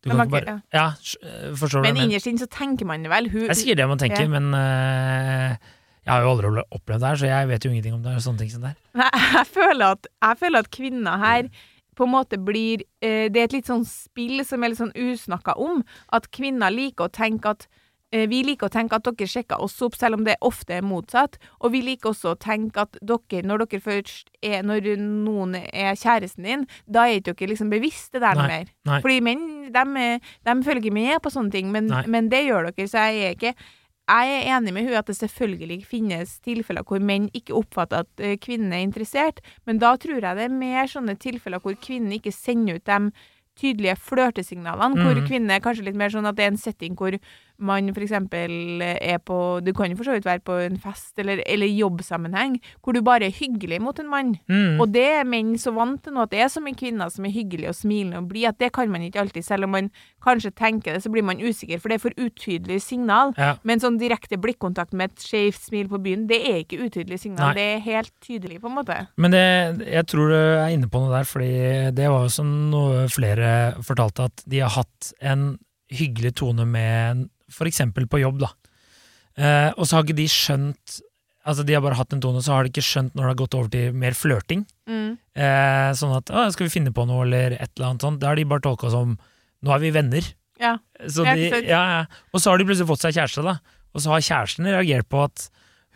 Du 0.00 0.08
Du 0.08 0.14
kan 0.16 0.22
ikke 0.26 0.34
bare 0.38 0.54
Ja, 0.72 0.84
eh, 1.22 1.48
forstår 1.58 1.82
du 1.82 1.82
Men 1.82 1.88
jeg 1.90 1.94
mener? 1.98 2.08
innerst 2.12 2.30
inne 2.30 2.42
så 2.44 2.48
tenker 2.54 2.86
man 2.86 3.02
det 3.04 3.10
vel. 3.12 3.28
Hun, 3.32 3.42
Det 3.48 3.50
er 3.56 3.60
sikkert 3.62 3.80
det 3.82 3.88
man 3.90 3.98
tenker, 3.98 4.22
Ja. 4.22 4.28
men 4.38 4.54
eh, 4.54 5.56
jeg 6.08 6.14
har 6.14 6.22
jo 6.24 6.30
aldri 6.32 6.62
opplevd 6.72 7.02
det 7.02 7.08
her, 7.10 7.16
så 7.20 7.26
jeg 7.28 7.48
vet 7.50 7.64
jo 7.66 7.70
ingenting 7.70 7.94
om 7.98 8.02
det. 8.02 8.14
sånne 8.24 8.38
ting 8.40 8.50
som 8.50 8.62
det 8.64 8.70
her. 8.72 8.78
Nei, 8.96 9.10
jeg 9.36 9.46
føler 9.52 9.84
at, 9.98 10.06
jeg 10.24 10.38
føler 10.40 10.58
at 10.64 10.70
kvinner 10.72 11.18
her 11.20 11.50
på 11.98 12.06
en 12.06 12.14
måte 12.14 12.38
blir 12.38 12.86
eh, 13.02 13.26
Det 13.32 13.40
er 13.42 13.50
et 13.50 13.58
litt 13.58 13.68
sånn 13.70 13.84
spill 13.88 14.44
som 14.46 14.62
er 14.62 14.72
litt 14.72 14.80
sånn 14.82 14.94
usnakka 14.94 15.58
om. 15.58 15.82
At 16.14 16.30
kvinner 16.34 16.72
liker 16.74 17.08
å 17.08 17.12
tenke 17.14 17.54
at 17.56 17.66
eh, 18.12 18.28
Vi 18.30 18.44
liker 18.46 18.68
å 18.68 18.72
tenke 18.72 18.98
at 18.98 19.08
dere 19.08 19.28
sjekker 19.28 19.60
oss 19.64 19.76
opp, 19.84 19.98
selv 19.98 20.18
om 20.18 20.26
det 20.28 20.38
ofte 20.44 20.78
er 20.78 20.86
motsatt. 20.86 21.40
Og 21.60 21.74
vi 21.74 21.82
liker 21.84 22.12
også 22.12 22.34
å 22.34 22.38
tenke 22.40 22.86
at 22.86 23.00
dere, 23.02 23.42
når 23.46 23.66
dere 23.66 23.82
først 23.84 24.30
er 24.42 24.62
Når 24.66 24.92
noen 25.02 25.58
er 25.58 25.98
kjæresten 25.98 26.46
din, 26.46 26.68
da 26.86 27.08
er 27.08 27.18
ikke 27.18 27.34
dere 27.34 27.52
liksom 27.54 27.74
bevisst 27.74 28.14
det 28.14 28.22
der 28.24 28.38
noe 28.38 28.48
mer. 28.48 28.70
nei. 28.88 29.02
Fordi 29.04 29.18
menn, 29.24 29.48
de, 29.74 30.06
de 30.46 30.56
følger 30.64 30.84
ikke 30.84 31.00
med 31.00 31.18
på 31.24 31.34
sånne 31.34 31.54
ting, 31.54 31.74
men, 31.74 31.90
men 32.06 32.30
det 32.32 32.46
gjør 32.46 32.70
dere, 32.70 32.88
så 32.88 33.08
jeg 33.08 33.26
er 33.26 33.36
ikke 33.36 33.54
jeg 34.08 34.36
er 34.48 34.56
enig 34.56 34.72
med 34.72 34.86
hun 34.88 34.94
at 34.98 35.06
det 35.06 35.16
selvfølgelig 35.18 35.84
finnes 35.86 36.38
tilfeller 36.40 36.82
hvor 36.88 37.00
menn 37.04 37.28
ikke 37.36 37.54
oppfatter 37.58 38.06
at 38.06 38.20
eh, 38.24 38.36
kvinnen 38.40 38.72
er 38.72 38.80
interessert, 38.86 39.40
men 39.66 39.78
da 39.78 39.96
tror 40.00 40.20
jeg 40.22 40.36
det 40.38 40.46
er 40.48 40.54
mer 40.54 40.86
sånne 40.88 41.18
tilfeller 41.20 41.60
hvor 41.60 41.76
kvinnen 41.76 42.12
ikke 42.16 42.32
sender 42.32 42.76
ut 42.80 42.88
de 42.88 43.12
tydelige 43.58 43.96
flørtesignalene, 43.98 45.02
hvor 45.02 45.14
Mhm. 45.18 45.26
kvinnen 45.28 45.50
er 45.50 45.60
kanskje 45.60 45.84
litt 45.84 45.96
mer 45.98 46.08
sånn 46.14 46.26
at 46.28 46.36
det 46.36 46.44
er 46.44 46.52
en 46.52 46.56
setting 46.56 46.94
hvor 46.96 47.18
man 47.58 47.90
eksempel 47.90 48.82
er 48.82 49.18
på 49.24 49.58
Du 49.64 49.72
kan 49.74 49.90
jo 49.90 49.98
for 49.98 50.08
så 50.08 50.14
vidt 50.14 50.26
være 50.28 50.42
på 50.46 50.56
en 50.62 50.78
fest 50.80 51.18
eller, 51.18 51.42
eller 51.46 51.66
jobbsammenheng, 51.66 52.58
hvor 52.82 52.94
du 52.94 53.02
bare 53.02 53.26
er 53.26 53.34
hyggelig 53.34 53.80
mot 53.82 53.98
en 53.98 54.10
mann. 54.10 54.34
Mm. 54.48 54.78
Og 54.80 54.92
det 54.94 55.06
er 55.20 55.28
menn 55.28 55.56
så 55.58 55.72
vant 55.74 56.00
til 56.04 56.14
nå, 56.14 56.26
at 56.26 56.32
det 56.34 56.42
er 56.44 56.52
så 56.52 56.62
mye 56.62 56.78
kvinner 56.78 57.10
som 57.12 57.26
er 57.26 57.34
hyggelige 57.34 57.72
og 57.72 57.78
smilende 57.78 58.22
og 58.22 58.28
blide, 58.30 58.52
at 58.52 58.60
det 58.62 58.72
kan 58.76 58.90
man 58.92 59.04
ikke 59.06 59.22
alltid. 59.24 59.46
Selv 59.46 59.68
om 59.68 59.74
man 59.74 59.90
kanskje 60.24 60.52
tenker 60.54 60.94
det, 60.94 61.02
så 61.04 61.12
blir 61.12 61.26
man 61.26 61.42
usikker, 61.42 61.80
for 61.82 61.90
det 61.90 61.98
er 61.98 62.04
for 62.06 62.18
utydelig 62.18 62.80
signal. 62.86 63.34
Ja. 63.38 63.54
Men 63.66 63.82
sånn 63.82 63.98
direkte 64.00 64.38
blikkontakt 64.40 64.94
med 64.96 65.12
et 65.12 65.26
skjevt 65.26 65.68
smil 65.68 65.90
på 65.90 66.00
byen, 66.04 66.26
det 66.30 66.40
er 66.50 66.60
ikke 66.62 66.82
utydelig 66.86 67.22
signal. 67.24 67.52
Nei. 67.52 67.56
Det 67.58 67.68
er 67.72 67.86
helt 67.86 68.14
tydelig, 68.24 68.60
på 68.62 68.70
en 68.70 68.78
måte. 68.78 69.00
Men 69.18 69.34
det, 69.34 69.46
jeg 69.88 70.06
tror 70.10 70.30
du 70.30 70.38
er 70.38 70.74
inne 70.74 70.90
på 70.90 71.02
noe 71.02 71.14
der, 71.14 71.26
fordi 71.28 71.54
det 71.96 72.12
var 72.12 72.28
jo 72.28 72.36
som 72.38 72.52
noe 72.72 73.08
flere 73.12 73.50
fortalte, 73.86 74.28
at 74.30 74.46
de 74.46 74.62
har 74.62 74.76
hatt 74.78 75.12
en 75.24 75.50
hyggelig 75.88 76.34
tone 76.42 76.66
med 76.68 77.28
eksempel 77.68 78.08
på 78.10 78.20
jobb, 78.22 78.40
da. 78.44 78.50
Eh, 79.38 79.70
og 79.76 79.86
så 79.86 79.98
har 79.98 80.06
ikke 80.06 80.18
de 80.18 80.30
skjønt 80.32 80.98
Altså, 81.48 81.62
de 81.64 81.72
har 81.72 81.80
bare 81.80 81.96
hatt 81.96 82.12
en 82.12 82.20
tone, 82.20 82.42
så 82.44 82.52
har 82.52 82.66
de 82.66 82.68
ikke 82.68 82.82
skjønt 82.84 83.14
når 83.16 83.22
det 83.22 83.28
har 83.30 83.36
gått 83.38 83.54
over 83.56 83.70
til 83.72 83.94
mer 83.96 84.12
flørting. 84.12 84.66
Mm. 84.84 85.14
Eh, 85.32 85.92
sånn 85.96 86.12
at 86.12 86.28
å, 86.28 86.42
'skal 86.52 86.66
vi 86.66 86.74
finne 86.74 86.92
på 86.92 87.06
noe', 87.08 87.24
eller 87.24 87.54
et 87.56 87.70
eller 87.78 87.86
annet 87.88 88.04
sånt. 88.04 88.20
Da 88.20 88.28
har 88.28 88.36
de 88.36 88.44
bare 88.44 88.60
tolka 88.60 88.90
som 88.92 89.16
'nå 89.64 89.72
er 89.72 89.80
vi 89.80 89.90
venner'. 89.90 90.34
Ja. 90.60 90.76
Så 91.06 91.24
de, 91.24 91.48
ja, 91.64 91.82
ja. 91.88 92.04
Og 92.34 92.42
så 92.42 92.50
har 92.50 92.58
de 92.58 92.66
plutselig 92.68 92.90
fått 92.90 93.00
seg 93.00 93.16
kjæreste, 93.16 93.46
da. 93.46 93.58
Og 93.94 94.02
så 94.02 94.12
har 94.12 94.20
kjæresten 94.20 94.68
reagert 94.68 95.08
på 95.08 95.24
at 95.24 95.48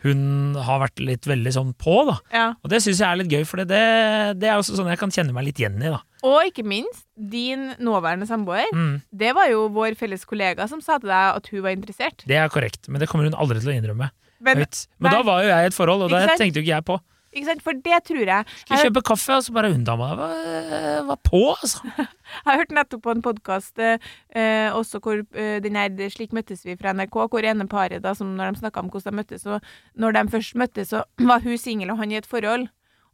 hun 0.03 0.55
har 0.55 0.81
vært 0.83 0.99
litt 0.99 1.27
veldig 1.29 1.53
sånn 1.53 1.73
på, 1.79 2.05
da. 2.09 2.17
ja. 2.33 2.47
Og 2.63 2.71
det 2.71 2.81
syns 2.81 2.99
jeg 2.99 3.07
er 3.07 3.21
litt 3.21 3.31
gøy, 3.31 3.45
for 3.45 3.61
det, 3.61 3.69
det, 3.71 4.39
det 4.41 4.49
er 4.49 4.57
også 4.57 4.75
sånn 4.75 4.89
jeg 4.91 4.99
kan 4.99 5.13
kjenne 5.13 5.35
meg 5.35 5.45
litt 5.47 5.61
igjen 5.61 5.77
i, 5.79 5.91
da. 5.93 6.01
Og 6.23 6.45
ikke 6.47 6.63
minst, 6.63 7.03
din 7.19 7.73
nåværende 7.83 8.25
samboer. 8.29 8.69
Mm, 8.73 9.01
Det 9.11 9.33
var 9.35 9.49
jo 9.51 9.65
vår 9.75 9.95
felles 9.99 10.23
kollega 10.25 10.67
som 10.71 10.79
sa 10.81 10.95
til 11.03 11.09
deg 11.11 11.35
at 11.39 11.47
hun 11.51 11.61
var 11.65 11.75
interessert. 11.75 12.23
det 12.25 12.37
er 12.39 12.47
korrekt, 12.49 12.87
men 12.87 13.01
det 13.03 13.09
kommer 13.11 13.25
hun 13.27 13.35
aldri 13.35 13.59
til 13.59 13.73
å 13.73 13.75
innrømme. 13.75 14.07
Men. 14.43 14.65
Men 14.99 15.11
da 15.11 15.21
var 15.23 15.43
jo 15.43 15.49
jeg 15.49 15.63
i 15.63 15.67
et 15.71 15.75
forhold, 15.75 16.01
og 16.03 16.09
da 16.11 16.25
det 16.27 16.37
tenkte 16.39 16.59
jo 16.59 16.63
ikke 16.63 16.75
jeg 16.77 16.85
på. 16.87 16.97
ikke 17.33 17.45
sant? 17.47 17.61
For 17.65 17.73
det 17.73 17.99
tror 18.05 18.25
jeg 18.27 18.45
Skulle 18.45 18.77
Jeg- 18.79 18.91
kjøpe 18.91 19.03
kaffe, 19.03 19.35
og 19.35 19.43
så 19.43 19.53
bare 19.55 19.71
hun 19.71 19.83
dama 19.83 20.09
var, 20.15 21.03
var 21.07 21.15
på, 21.23 21.55
altså. 21.59 21.79
Jeg 22.45 22.59
hørte 22.59 22.75
nettopp 22.75 23.01
på 23.03 23.11
en 23.15 23.21
podkast 23.21 23.79
eh, 23.79 24.69
også 24.71 24.99
hvor 25.03 25.23
eh, 25.35 25.59
den 25.63 25.75
her 25.75 25.89
Slik 26.09 26.31
møttes 26.31 26.63
vi 26.65 26.75
fra 26.75 26.93
NRK, 26.93 27.11
hvor 27.29 27.43
ene 27.43 27.67
paret 27.67 28.01
da, 28.03 28.13
som 28.13 28.35
når 28.37 28.53
de 28.53 28.59
snakka 28.63 28.79
om 28.83 28.89
hvordan 28.89 29.11
de 29.11 29.17
møttes, 29.23 29.45
og 29.47 29.61
når 29.97 30.13
de 30.13 30.23
først 30.37 30.55
møttes, 30.55 30.89
så 30.93 31.03
var 31.19 31.39
hun 31.43 31.57
singel 31.57 31.91
og 31.91 31.97
han 31.97 32.11
i 32.11 32.15
et 32.21 32.25
forhold. 32.29 32.67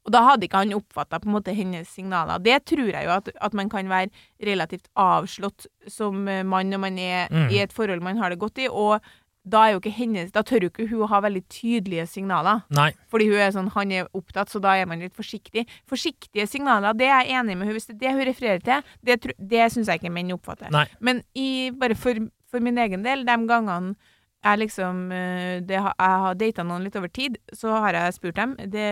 Og 0.06 0.12
da 0.16 0.22
hadde 0.26 0.48
ikke 0.48 0.62
han 0.64 0.74
oppfatta 0.74 1.20
hennes 1.54 1.88
signaler. 1.90 2.40
Det 2.40 2.66
tror 2.66 2.92
jeg 2.92 3.06
jo 3.06 3.12
at, 3.12 3.30
at 3.42 3.54
man 3.54 3.70
kan 3.70 3.90
være 3.90 4.10
relativt 4.42 4.88
avslått 4.96 5.68
som 5.88 6.28
eh, 6.28 6.44
mann 6.44 6.70
når 6.70 6.80
man 6.80 6.98
er 7.00 7.28
Mm. 7.30 7.50
i 7.52 7.60
et 7.60 7.74
forhold 7.74 8.02
man 8.02 8.18
har 8.18 8.30
det 8.30 8.40
godt 8.40 8.58
i, 8.58 8.68
og 8.70 9.02
da 9.50 9.66
er 9.66 9.72
jo 9.74 9.80
ikke 9.80 9.94
hennes 9.96 10.32
Da 10.32 10.42
tør 10.44 10.62
jo 10.66 10.70
ikke 10.70 10.88
hun 10.90 11.02
å 11.06 11.08
ha 11.10 11.20
veldig 11.22 11.42
tydelige 11.50 12.06
signaler. 12.08 12.62
Nei. 12.70 12.92
Fordi 13.10 13.28
hun 13.30 13.40
er 13.40 13.52
sånn, 13.52 13.70
han 13.74 13.92
er 13.92 14.08
opptatt, 14.14 14.50
så 14.50 14.60
da 14.62 14.76
er 14.76 14.86
man 14.86 15.00
litt 15.00 15.16
forsiktig. 15.16 15.66
Forsiktige 15.90 16.46
signaler, 16.48 16.94
det 16.94 17.08
er 17.08 17.24
jeg 17.26 17.40
enig 17.40 17.58
med 17.58 17.68
hun 17.68 17.74
Hvis 17.74 17.88
det 17.88 17.96
er 17.96 18.00
det 18.00 18.12
hun 18.18 18.28
refererer 18.28 18.62
til, 18.64 18.84
det, 19.04 19.34
det 19.40 19.72
syns 19.72 19.88
jeg 19.88 20.02
ikke 20.02 20.12
menn 20.12 20.32
oppfatter. 20.36 20.70
Nei. 20.72 20.86
Men 21.00 21.24
i, 21.36 21.72
bare 21.72 21.96
for, 21.96 22.20
for 22.52 22.60
min 22.60 22.78
egen 22.78 23.04
del, 23.04 23.26
de 23.26 23.38
gangene 23.48 23.96
jeg 24.40 24.60
liksom 24.62 25.10
eh, 25.12 25.60
det, 25.68 25.76
Jeg 25.76 26.20
har 26.24 26.38
data 26.40 26.64
noen 26.64 26.86
litt 26.88 26.96
over 26.96 27.12
tid, 27.12 27.36
så 27.56 27.74
har 27.84 27.98
jeg 27.98 28.16
spurt 28.16 28.38
dem 28.38 28.54
det, 28.72 28.92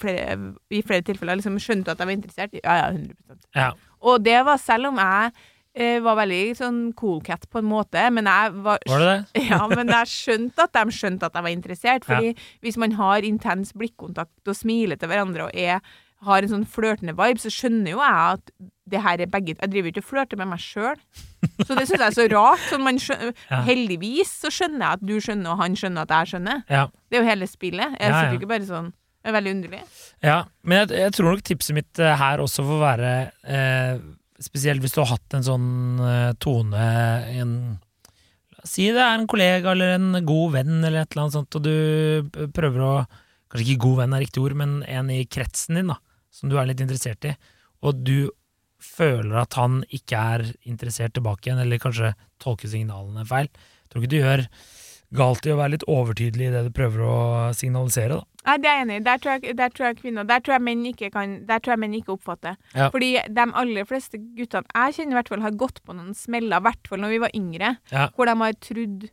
flere, 0.00 0.34
I 0.68 0.82
flere 0.84 1.06
tilfeller 1.06 1.40
liksom 1.40 1.56
skjønte 1.62 1.94
at 1.94 2.02
jeg 2.02 2.10
var 2.10 2.16
interessert. 2.18 2.58
Ja, 2.60 2.76
ja, 2.82 2.90
100 2.92 3.40
Ja. 3.56 3.70
Og 4.00 4.20
det 4.24 4.36
var 4.44 4.60
selv 4.60 4.90
om 4.90 5.00
jeg 5.00 5.32
eh, 5.74 5.98
var 6.04 6.18
veldig 6.20 6.42
sånn 6.58 6.80
cool 6.98 7.20
cat 7.24 7.46
på 7.50 7.60
en 7.60 7.68
måte, 7.68 8.04
men 8.12 8.28
jeg 8.28 8.52
var 8.64 8.84
Var 8.88 9.04
det 9.04 9.10
det? 9.10 9.46
ja, 9.52 9.62
men 9.72 9.92
jeg 9.92 10.12
skjønte 10.12 10.68
at 10.68 10.76
de 10.76 10.96
skjønte 10.96 11.28
at 11.28 11.36
jeg 11.36 11.48
var 11.48 11.56
interessert. 11.56 12.06
Fordi 12.08 12.34
hvis 12.64 12.78
man 12.80 12.96
har 13.00 13.26
intens 13.26 13.74
blikkontakt 13.76 14.48
og 14.48 14.56
smiler 14.56 15.00
til 15.00 15.12
hverandre 15.12 15.48
og 15.48 15.56
er, 15.56 15.80
har 16.26 16.42
en 16.44 16.50
sånn 16.52 16.66
flørtende 16.68 17.14
vibe, 17.16 17.40
så 17.40 17.48
skjønner 17.52 17.94
jo 17.94 18.00
jeg 18.02 18.36
at 18.36 18.50
det 18.90 19.00
her 19.04 19.20
er 19.22 19.28
begge 19.30 19.54
Jeg 19.54 19.70
driver 19.70 19.86
jo 19.86 19.92
ikke 19.94 20.02
og 20.02 20.08
flørter 20.10 20.36
med 20.40 20.48
meg 20.50 20.58
sjøl. 20.60 20.96
Så 21.64 21.76
det 21.78 21.84
syns 21.86 22.00
jeg 22.00 22.06
er 22.08 22.16
så 22.16 22.24
rart. 22.32 22.64
Sånn 22.68 22.82
man 22.84 22.98
skjø- 23.00 23.30
Ja. 23.52 23.60
Heldigvis 23.68 24.32
så 24.42 24.50
skjønner 24.52 24.82
jeg 24.82 24.98
at 24.98 25.04
du 25.06 25.14
skjønner, 25.22 25.52
og 25.54 25.62
han 25.62 25.76
skjønner 25.78 26.04
at 26.08 26.14
jeg 26.16 26.32
skjønner. 26.32 26.64
Ja. 26.68 26.82
Det 27.08 27.16
er 27.18 27.22
jo 27.22 27.28
hele 27.30 27.48
spillet. 27.48 27.94
Jeg 28.00 28.10
Ja, 28.10 28.18
sitter 28.24 28.38
ikke 28.40 28.50
bare 28.50 28.66
sånn 28.68 28.90
Det 28.92 29.30
er 29.30 29.36
veldig 29.38 29.52
underlig. 29.56 29.80
Ja, 30.26 30.38
men 30.64 30.78
jeg, 30.82 30.98
jeg 31.04 31.12
tror 31.16 31.30
nok 31.30 31.44
tipset 31.46 31.76
mitt 31.76 31.98
eh, 32.02 32.16
her 32.16 32.42
også 32.44 32.64
får 32.66 32.82
være 32.84 33.12
eh, 33.44 33.94
Spesielt 34.40 34.80
hvis 34.80 34.94
du 34.96 35.00
har 35.02 35.10
hatt 35.14 35.34
en 35.36 35.44
sånn 35.44 35.66
eh, 36.00 36.30
tone 36.40 36.84
en, 37.40 37.50
Si 38.64 38.90
det 38.92 39.00
er 39.00 39.16
en 39.18 39.26
kollega 39.30 39.72
eller 39.72 39.94
en 39.96 40.12
god 40.28 40.52
venn 40.58 40.78
eller 40.84 41.02
et 41.04 41.12
eller 41.14 41.26
annet 41.28 41.36
sånt, 41.38 41.56
og 41.56 41.64
du 41.64 42.48
prøver 42.56 42.84
å 42.84 42.92
Kanskje 43.50 43.64
ikke 43.74 43.82
god 43.82 43.96
venn 44.04 44.12
er 44.14 44.20
riktig 44.22 44.42
ord, 44.44 44.52
men 44.54 44.74
en 44.86 45.08
i 45.10 45.24
kretsen 45.26 45.74
din, 45.80 45.88
da, 45.90 45.96
som 46.30 46.48
du 46.50 46.58
er 46.60 46.68
litt 46.70 46.80
interessert 46.80 47.24
i, 47.28 47.34
og 47.82 48.04
du 48.06 48.30
føler 48.80 49.42
at 49.42 49.56
han 49.60 49.82
ikke 49.92 50.16
er 50.34 50.44
interessert 50.68 51.12
tilbake 51.16 51.48
igjen, 51.50 51.60
eller 51.60 51.80
kanskje 51.82 52.14
tolker 52.40 52.70
signalene 52.72 53.26
feil. 53.28 53.50
Jeg 53.52 53.90
tror 53.92 54.02
ikke 54.04 54.12
du 54.14 54.20
gjør 54.22 54.44
galt 55.20 55.46
i 55.48 55.50
å 55.52 55.58
være 55.58 55.72
litt 55.74 55.84
overtydelig 55.90 56.46
i 56.46 56.52
det 56.54 56.60
du 56.68 56.70
prøver 56.74 57.02
å 57.02 57.14
signalisere, 57.58 58.20
da. 58.20 58.26
Nei, 58.46 58.54
det 58.62 58.68
er 58.70 58.76
jeg 58.78 58.84
enig 58.86 58.96
i. 58.96 59.04
Der 59.04 59.18
tror 59.20 59.32
jeg, 59.34 59.56
der 59.58 59.72
tror 59.74 59.86
jeg 59.90 59.96
kvinner 59.98 60.24
Der 60.24 60.40
tror 60.40 60.54
jeg 60.54 60.62
menn 60.64 60.84
ikke 60.88 61.10
kan 61.12 61.32
Der 61.44 61.58
tror 61.60 61.74
jeg 61.74 61.80
menn 61.82 61.96
ikke 61.98 62.14
oppfatter. 62.14 62.54
Ja. 62.72 62.86
Fordi 62.94 63.10
de 63.28 63.44
aller 63.60 63.84
fleste 63.90 64.16
guttene 64.16 64.64
jeg 64.72 64.94
kjenner, 64.96 65.12
i 65.12 65.18
hvert 65.18 65.28
fall 65.34 65.44
har 65.44 65.58
gått 65.60 65.82
på 65.84 65.92
noen 65.98 66.14
smeller, 66.16 66.56
i 66.56 66.64
hvert 66.70 66.88
fall 66.88 67.02
når 67.04 67.12
vi 67.12 67.18
var 67.26 67.34
yngre, 67.36 67.74
Ja. 67.92 68.06
hvor 68.16 68.30
de 68.30 68.36
har 68.40 68.56
trodd 68.64 69.10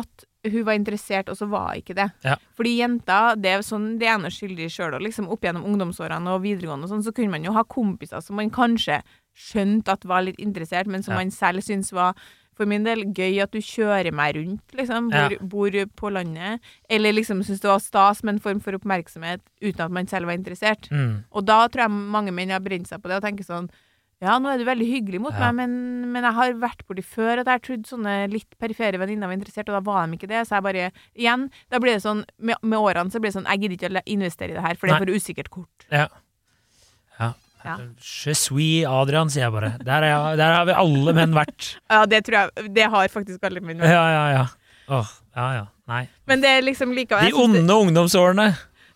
at 0.00 0.24
hun 0.46 0.64
var 0.64 0.76
interessert, 0.78 1.28
og 1.28 1.36
så 1.36 1.48
var 1.50 1.74
ikke 1.78 1.96
det. 1.98 2.08
Ja. 2.24 2.36
Fordi 2.56 2.76
jenter, 2.78 3.36
det 3.40 3.50
er 3.50 3.64
sånn 3.66 3.98
det 3.98 4.06
er 4.06 4.30
skyldig 4.30 4.68
sjøl 4.70 4.94
òg. 4.94 5.02
Liksom, 5.08 5.28
opp 5.32 5.42
gjennom 5.42 5.66
ungdomsårene 5.66 6.34
og 6.34 6.44
videregående 6.44 6.86
og 6.86 6.92
sånn, 6.92 7.04
så 7.06 7.14
kunne 7.14 7.34
man 7.34 7.44
jo 7.44 7.52
ha 7.56 7.64
kompiser 7.64 8.22
som 8.22 8.38
man 8.38 8.50
kanskje 8.54 9.00
skjønte 9.38 9.94
at 9.94 10.06
var 10.08 10.22
litt 10.26 10.38
interessert, 10.38 10.86
men 10.86 11.02
som 11.02 11.14
Ja. 11.14 11.20
man 11.22 11.30
selv 11.30 11.60
syntes 11.62 11.92
var 11.92 12.14
for 12.58 12.66
min 12.66 12.82
del 12.82 13.04
gøy 13.14 13.40
at 13.42 13.52
du 13.52 13.58
kjører 13.58 14.12
meg 14.12 14.34
rundt, 14.34 14.74
liksom, 14.74 15.10
bor, 15.10 15.36
bor 15.70 15.70
på 15.94 16.10
landet. 16.10 16.60
Eller 16.90 17.12
liksom 17.12 17.42
syns 17.46 17.60
det 17.60 17.70
var 17.70 17.78
stas 17.78 18.24
med 18.24 18.34
en 18.34 18.40
form 18.40 18.60
for 18.60 18.72
oppmerksomhet 18.72 19.40
uten 19.62 19.80
at 19.80 19.90
man 19.94 20.06
selv 20.10 20.26
var 20.26 20.34
interessert. 20.34 20.88
Mm. 20.90 21.24
Og 21.30 21.44
da 21.46 21.68
tror 21.68 21.86
jeg 21.86 21.90
mange 21.90 22.32
menn 22.34 22.50
har 22.50 22.58
brent 22.60 22.88
seg 22.90 23.00
på 23.00 23.08
det 23.08 23.20
og 23.20 23.22
tenker 23.22 23.46
sånn 23.46 23.70
Ja, 24.20 24.34
nå 24.42 24.50
er 24.50 24.58
du 24.58 24.64
veldig 24.66 24.86
hyggelig 24.88 25.20
mot 25.22 25.32
Ja. 25.36 25.46
meg, 25.52 25.54
men, 25.60 26.12
men 26.12 26.24
jeg 26.26 26.34
har 26.34 26.54
vært 26.58 26.80
borti 26.88 27.04
før 27.06 27.38
at 27.38 27.46
jeg 27.46 27.52
har 27.54 27.60
trodd 27.62 27.84
sånne 27.86 28.14
litt 28.32 28.56
perifere 28.58 28.98
venninner 28.98 29.30
var 29.30 29.36
interessert, 29.38 29.68
og 29.70 29.76
da 29.78 29.82
var 29.86 30.08
de 30.08 30.16
ikke 30.18 30.26
det. 30.30 30.40
Så 30.48 30.56
jeg 30.58 30.64
bare 30.66 30.88
Igjen, 31.14 31.44
da 31.70 31.78
blir 31.78 31.94
det 31.94 32.02
sånn 32.02 32.24
Med, 32.42 32.56
med 32.62 32.78
årene 32.82 33.10
så 33.14 33.20
blir 33.22 33.30
det 33.30 33.36
sånn 33.38 33.46
Jeg 33.46 33.62
gidder 33.62 33.76
ikke 33.78 33.92
å 34.02 34.02
investere 34.16 34.50
i 34.50 34.56
det 34.58 34.64
her, 34.64 34.74
for 34.80 34.90
det 34.90 34.96
er 34.96 35.04
for 35.04 35.14
usikkert 35.14 35.50
kort. 35.54 35.86
Ja. 35.92 36.08
ja. 37.20 37.32
Ja. 37.64 37.76
Je 37.98 38.34
suis 38.38 38.84
Adrian, 38.86 39.30
sier 39.30 39.44
jeg 39.48 39.52
bare. 39.54 39.72
Der, 39.82 40.02
er 40.06 40.12
jeg, 40.12 40.36
der 40.38 40.52
har 40.54 40.66
vi 40.68 40.74
alle 40.78 41.14
menn 41.14 41.34
vært. 41.34 41.72
Ja, 41.90 42.04
det 42.06 42.24
tror 42.26 42.38
jeg 42.38 42.74
Det 42.74 42.86
har 42.90 43.08
faktisk 43.14 43.42
alle 43.44 43.60
menn. 43.62 43.78
vært. 43.82 43.94
Ja, 43.94 44.04
ja, 44.14 44.26
ja. 44.34 44.44
Åh, 44.98 45.08
ja, 45.36 45.48
ja. 45.58 45.64
Nei. 45.90 46.02
Men 46.30 46.40
det 46.42 46.48
er 46.58 46.62
liksom 46.66 46.90
likevel 46.96 47.30
De 47.30 47.34
onde 47.38 47.74
ungdomsårene. 47.74 48.50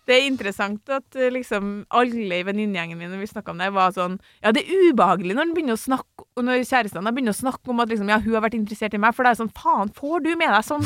Det 0.07 0.15
er 0.15 0.25
interessant 0.27 0.89
at 0.91 1.15
eh, 1.15 1.31
liksom 1.31 1.85
alle 1.95 2.39
i 2.39 2.45
venninnegjengen 2.47 2.99
min 2.99 3.11
når 3.13 3.21
vi 3.23 3.29
snakka 3.31 3.53
om 3.53 3.61
det, 3.61 3.69
var 3.75 3.93
sånn 3.95 4.17
Ja, 4.43 4.51
det 4.55 4.65
er 4.65 4.89
ubehagelig 4.89 5.37
når 5.37 5.53
begynner 5.55 5.79
snakke 5.79 6.27
når 6.43 6.65
kjærestene 6.67 7.13
begynner 7.13 7.35
å 7.35 7.41
snakke 7.43 7.71
om 7.71 7.83
at 7.83 7.93
liksom, 7.93 8.09
ja, 8.11 8.19
hun 8.23 8.35
har 8.35 8.43
vært 8.43 8.57
interessert 8.57 8.95
i 8.97 9.01
meg, 9.01 9.15
for 9.15 9.23
det 9.23 9.33
er 9.33 9.39
sånn 9.43 9.53
Faen, 9.55 9.93
får 9.95 10.25
du 10.25 10.33
med 10.35 10.49
deg 10.49 10.67
sånn? 10.67 10.83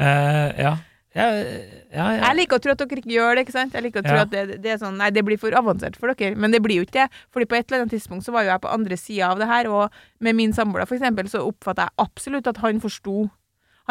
uh, 0.00 0.48
ja. 0.64 0.78
Ja, 1.12 1.26
ja, 1.36 2.04
ja. 2.08 2.20
Jeg 2.22 2.36
liker 2.38 2.56
å 2.56 2.62
tro 2.64 2.72
at 2.72 2.80
dere 2.80 3.02
ikke 3.02 3.12
gjør 3.12 3.36
det, 3.36 3.42
ikke 3.44 3.52
sant? 3.52 3.74
Jeg 3.76 3.84
liker 3.84 4.00
å 4.00 4.06
tro 4.06 4.20
at 4.22 4.30
det, 4.32 4.60
det 4.64 4.70
er 4.72 4.78
sånn 4.80 4.96
Nei, 4.96 5.10
det 5.12 5.20
blir 5.26 5.36
for 5.40 5.52
avansert 5.58 5.98
for 6.00 6.08
dere. 6.16 6.38
Men 6.40 6.54
det 6.54 6.62
blir 6.64 6.80
jo 6.80 6.86
ikke 6.86 7.02
det. 7.02 7.20
Fordi 7.34 7.48
på 7.50 7.58
et 7.58 7.66
eller 7.66 7.84
annet 7.84 7.92
tidspunkt 7.92 8.24
så 8.24 8.32
var 8.32 8.46
jo 8.46 8.52
jeg 8.54 8.62
på 8.64 8.72
andre 8.72 8.96
sida 8.96 9.28
av 9.28 9.42
det 9.42 9.48
her, 9.50 9.68
og 9.68 10.24
med 10.24 10.38
min 10.38 10.56
samboer 10.56 10.86
eksempel, 10.88 11.28
så 11.28 11.44
oppfatta 11.44 11.90
jeg 11.90 11.98
absolutt 12.06 12.48
at 12.48 12.62
han 12.64 12.80
forsto. 12.80 13.26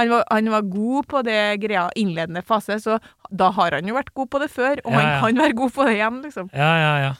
Han 0.01 0.09
var, 0.17 0.23
han 0.33 0.49
var 0.53 0.67
god 0.73 1.07
på 1.13 1.21
det 1.27 1.39
greia 1.63 1.87
innledende 1.99 2.41
fase, 2.45 2.77
så 2.83 2.97
da 3.31 3.51
har 3.55 3.77
han 3.79 3.87
jo 3.87 3.95
vært 3.97 4.11
god 4.17 4.29
på 4.33 4.41
det 4.43 4.49
før, 4.51 4.81
og 4.85 4.91
Ja, 4.97 5.03
han 5.21 5.35
kan 5.35 5.43
være 5.45 5.57
god 5.61 5.71
på 5.77 5.85
det 5.87 5.97
igjen, 5.99 6.21
liksom. 6.25 6.49
Ja, 6.57 6.71
ja, 6.81 6.93
ja. 7.07 7.13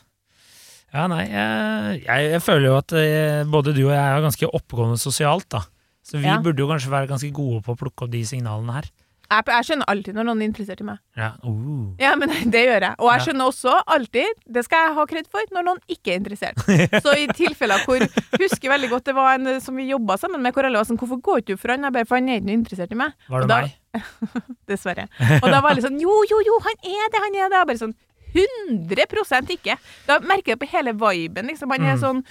Ja, 0.91 1.05
nei, 1.07 1.21
jeg, 1.31 2.01
jeg, 2.03 2.31
jeg 2.33 2.41
føler 2.43 2.65
jo 2.67 2.73
at 2.81 2.91
eh, 2.99 3.43
både 3.47 3.71
du 3.77 3.85
og 3.85 3.93
jeg 3.93 4.01
er 4.03 4.25
ganske 4.25 4.49
oppegående 4.59 4.99
sosialt, 4.99 5.47
da. 5.55 5.61
Så 6.03 6.17
vi 6.19 6.27
Ja. 6.27 6.39
burde 6.43 6.59
jo 6.59 6.67
kanskje 6.67 6.91
være 6.91 7.07
ganske 7.07 7.29
gode 7.31 7.61
på 7.63 7.71
å 7.75 7.79
plukke 7.79 8.03
opp 8.07 8.11
de 8.11 8.25
signalene 8.27 8.73
her. 8.75 8.89
Jeg, 9.31 9.45
jeg 9.47 9.65
skjønner 9.69 9.87
alltid 9.91 10.17
når 10.17 10.25
noen 10.27 10.41
er 10.43 10.47
interessert 10.49 10.81
i 10.83 10.85
meg. 10.89 10.97
Ja, 11.15 11.29
uh. 11.47 11.93
Ja, 12.01 12.11
men 12.19 12.33
det 12.53 12.63
gjør 12.67 12.83
jeg. 12.87 12.95
Og 12.99 13.09
jeg 13.13 13.23
skjønner 13.25 13.47
også 13.51 13.75
alltid, 13.95 14.41
det 14.57 14.63
skal 14.67 14.83
jeg 14.89 14.95
ha 14.97 15.05
kred 15.07 15.29
for, 15.31 15.45
når 15.55 15.67
noen 15.69 15.79
ikke 15.95 16.11
er 16.13 16.19
interessert. 16.19 16.59
Så 17.05 17.15
i 17.15 17.27
tilfeller 17.37 17.85
hvor 17.87 18.03
Husker 18.41 18.73
veldig 18.73 18.89
godt 18.91 19.07
det 19.07 19.15
var 19.15 19.37
en 19.39 19.47
eh, 19.55 19.59
som 19.63 19.79
vi 19.79 19.87
jobba 19.89 20.17
sammen 20.19 20.43
med, 20.43 20.51
hvor 20.55 20.67
alle 20.67 20.81
var 20.81 20.87
sånn 20.89 20.99
Hvorfor 20.99 21.21
går 21.23 21.41
ikke 21.45 21.55
du 21.55 21.61
for 21.63 21.71
han? 21.75 21.87
Jeg 21.87 21.95
bare, 21.95 22.09
for 22.09 22.19
han 22.19 22.29
er 22.29 22.41
ikke 22.43 22.55
interessert 22.59 22.91
i 22.91 22.99
meg. 22.99 23.15
Var 23.31 23.45
det 23.45 23.49
da- 23.53 23.61
meg? 23.63 24.11
Dessverre. 24.71 25.07
Og 25.41 25.47
da 25.51 25.59
var 25.63 25.71
alle 25.73 25.83
sånn 25.87 25.99
Jo, 26.03 26.13
jo, 26.29 26.43
jo, 26.47 26.59
han 26.67 26.77
er 26.91 27.09
det, 27.15 27.23
han 27.25 27.35
er 27.39 27.51
det. 27.51 27.59
Jeg 27.63 27.69
bare 27.71 27.81
sånn 27.87 27.97
100% 28.31 29.49
ikke. 29.57 29.75
Da 30.07 30.19
merker 30.23 30.53
jeg 30.53 30.61
på 30.61 30.69
hele 30.71 30.93
viben, 30.95 31.49
liksom. 31.51 31.71
Han 31.73 31.83
er 31.83 31.97
Mm. 31.97 32.03
sånn 32.03 32.21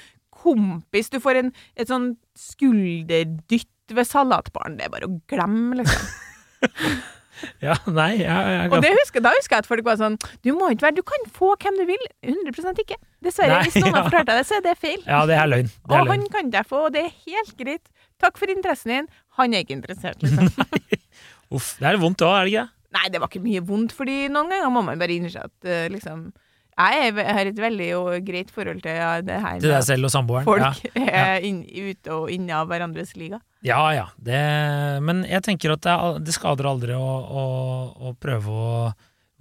kompis. 0.41 1.11
Du 1.13 1.19
får 1.21 1.37
en, 1.43 1.53
et 1.77 1.89
sånn 1.89 2.15
skulderdytt 2.37 3.69
ved 3.93 4.07
salatbaren. 4.09 4.79
Det 4.79 4.87
er 4.87 4.93
bare 4.95 5.09
å 5.11 5.19
glemme, 5.29 5.81
liksom. 5.83 6.07
Ja, 7.65 7.73
nei, 7.89 8.19
jeg, 8.21 8.29
jeg 8.29 8.69
Og 8.69 8.83
det 8.85 8.91
husker, 8.99 9.23
da 9.25 9.31
husker 9.33 9.57
jeg 9.57 9.65
at 9.65 9.69
folk 9.69 9.87
var 9.87 9.97
sånn 10.01 10.19
Du 10.45 10.51
må 10.57 10.69
ikke 10.75 10.89
være 10.89 10.99
Du 10.99 11.05
kan 11.09 11.23
få 11.33 11.55
hvem 11.61 11.79
du 11.79 11.87
vil. 11.89 12.03
100 12.27 12.83
ikke. 12.83 12.99
Dessverre. 13.25 13.55
Nei, 13.55 13.63
hvis 13.69 13.79
noen 13.81 13.95
har 13.97 14.03
ja. 14.03 14.11
fortalt 14.11 14.29
deg 14.29 14.41
det, 14.41 14.47
så 14.49 14.59
er 14.59 14.67
det 14.67 14.75
feil. 14.81 15.01
Ja, 15.07 15.23
det 15.29 15.39
er 15.39 15.49
løgn. 15.49 15.71
Det 15.71 15.97
er 15.97 16.05
og 16.05 16.13
han 16.13 16.21
løgn. 16.21 16.27
kan 16.35 16.53
deg 16.53 16.69
få, 16.69 16.83
og 16.89 16.95
det 16.97 17.07
er 17.07 17.15
helt 17.25 17.55
greit. 17.57 17.89
Takk 18.21 18.41
for 18.41 18.53
interessen 18.53 18.93
din. 18.93 19.09
Han 19.41 19.57
er 19.57 19.65
ikke 19.65 19.77
interessert, 19.79 20.21
liksom. 20.25 20.53
Uff, 21.57 21.73
det 21.81 21.89
er 21.89 21.99
vondt 22.01 22.23
òg, 22.25 22.37
er 22.37 22.47
det 22.47 22.53
ikke 22.53 22.67
det? 22.67 22.77
Nei, 22.91 23.07
det 23.15 23.21
var 23.23 23.31
ikke 23.31 23.45
mye 23.45 23.63
vondt, 23.67 23.95
fordi 23.97 24.17
noen 24.33 24.51
ganger 24.53 24.73
må 24.75 24.85
man 24.87 25.01
bare 25.01 25.17
innse 25.17 25.43
at 25.47 25.69
uh, 25.69 25.85
liksom 25.93 26.29
Jeg 26.81 27.27
har 27.27 27.51
et 27.51 27.61
veldig 27.61 27.91
greit 28.27 28.51
forhold 28.55 28.81
til 28.85 28.97
det 29.27 29.39
her 29.43 29.61
Til 29.61 29.73
deg 29.73 29.85
selv 29.87 30.09
og 30.09 30.15
samboeren. 30.15 30.49
folk 30.49 30.65
Ja. 30.65 31.05
er 31.37 31.47
inn, 31.47 31.63
ute 31.67 32.15
og 32.17 32.33
inne 32.33 32.57
av 32.57 32.71
hverandres 32.71 33.15
liga. 33.19 33.41
Ja 33.67 33.83
ja, 33.93 34.07
det, 34.17 34.41
men 35.05 35.25
jeg 35.29 35.45
tenker 35.45 35.75
at 35.75 35.85
det, 35.85 35.97
det 36.25 36.37
skader 36.37 36.71
aldri 36.71 36.97
å, 36.97 37.05
å, 37.05 37.45
å 38.09 38.15
prøve 38.17 38.49
å 38.49 38.75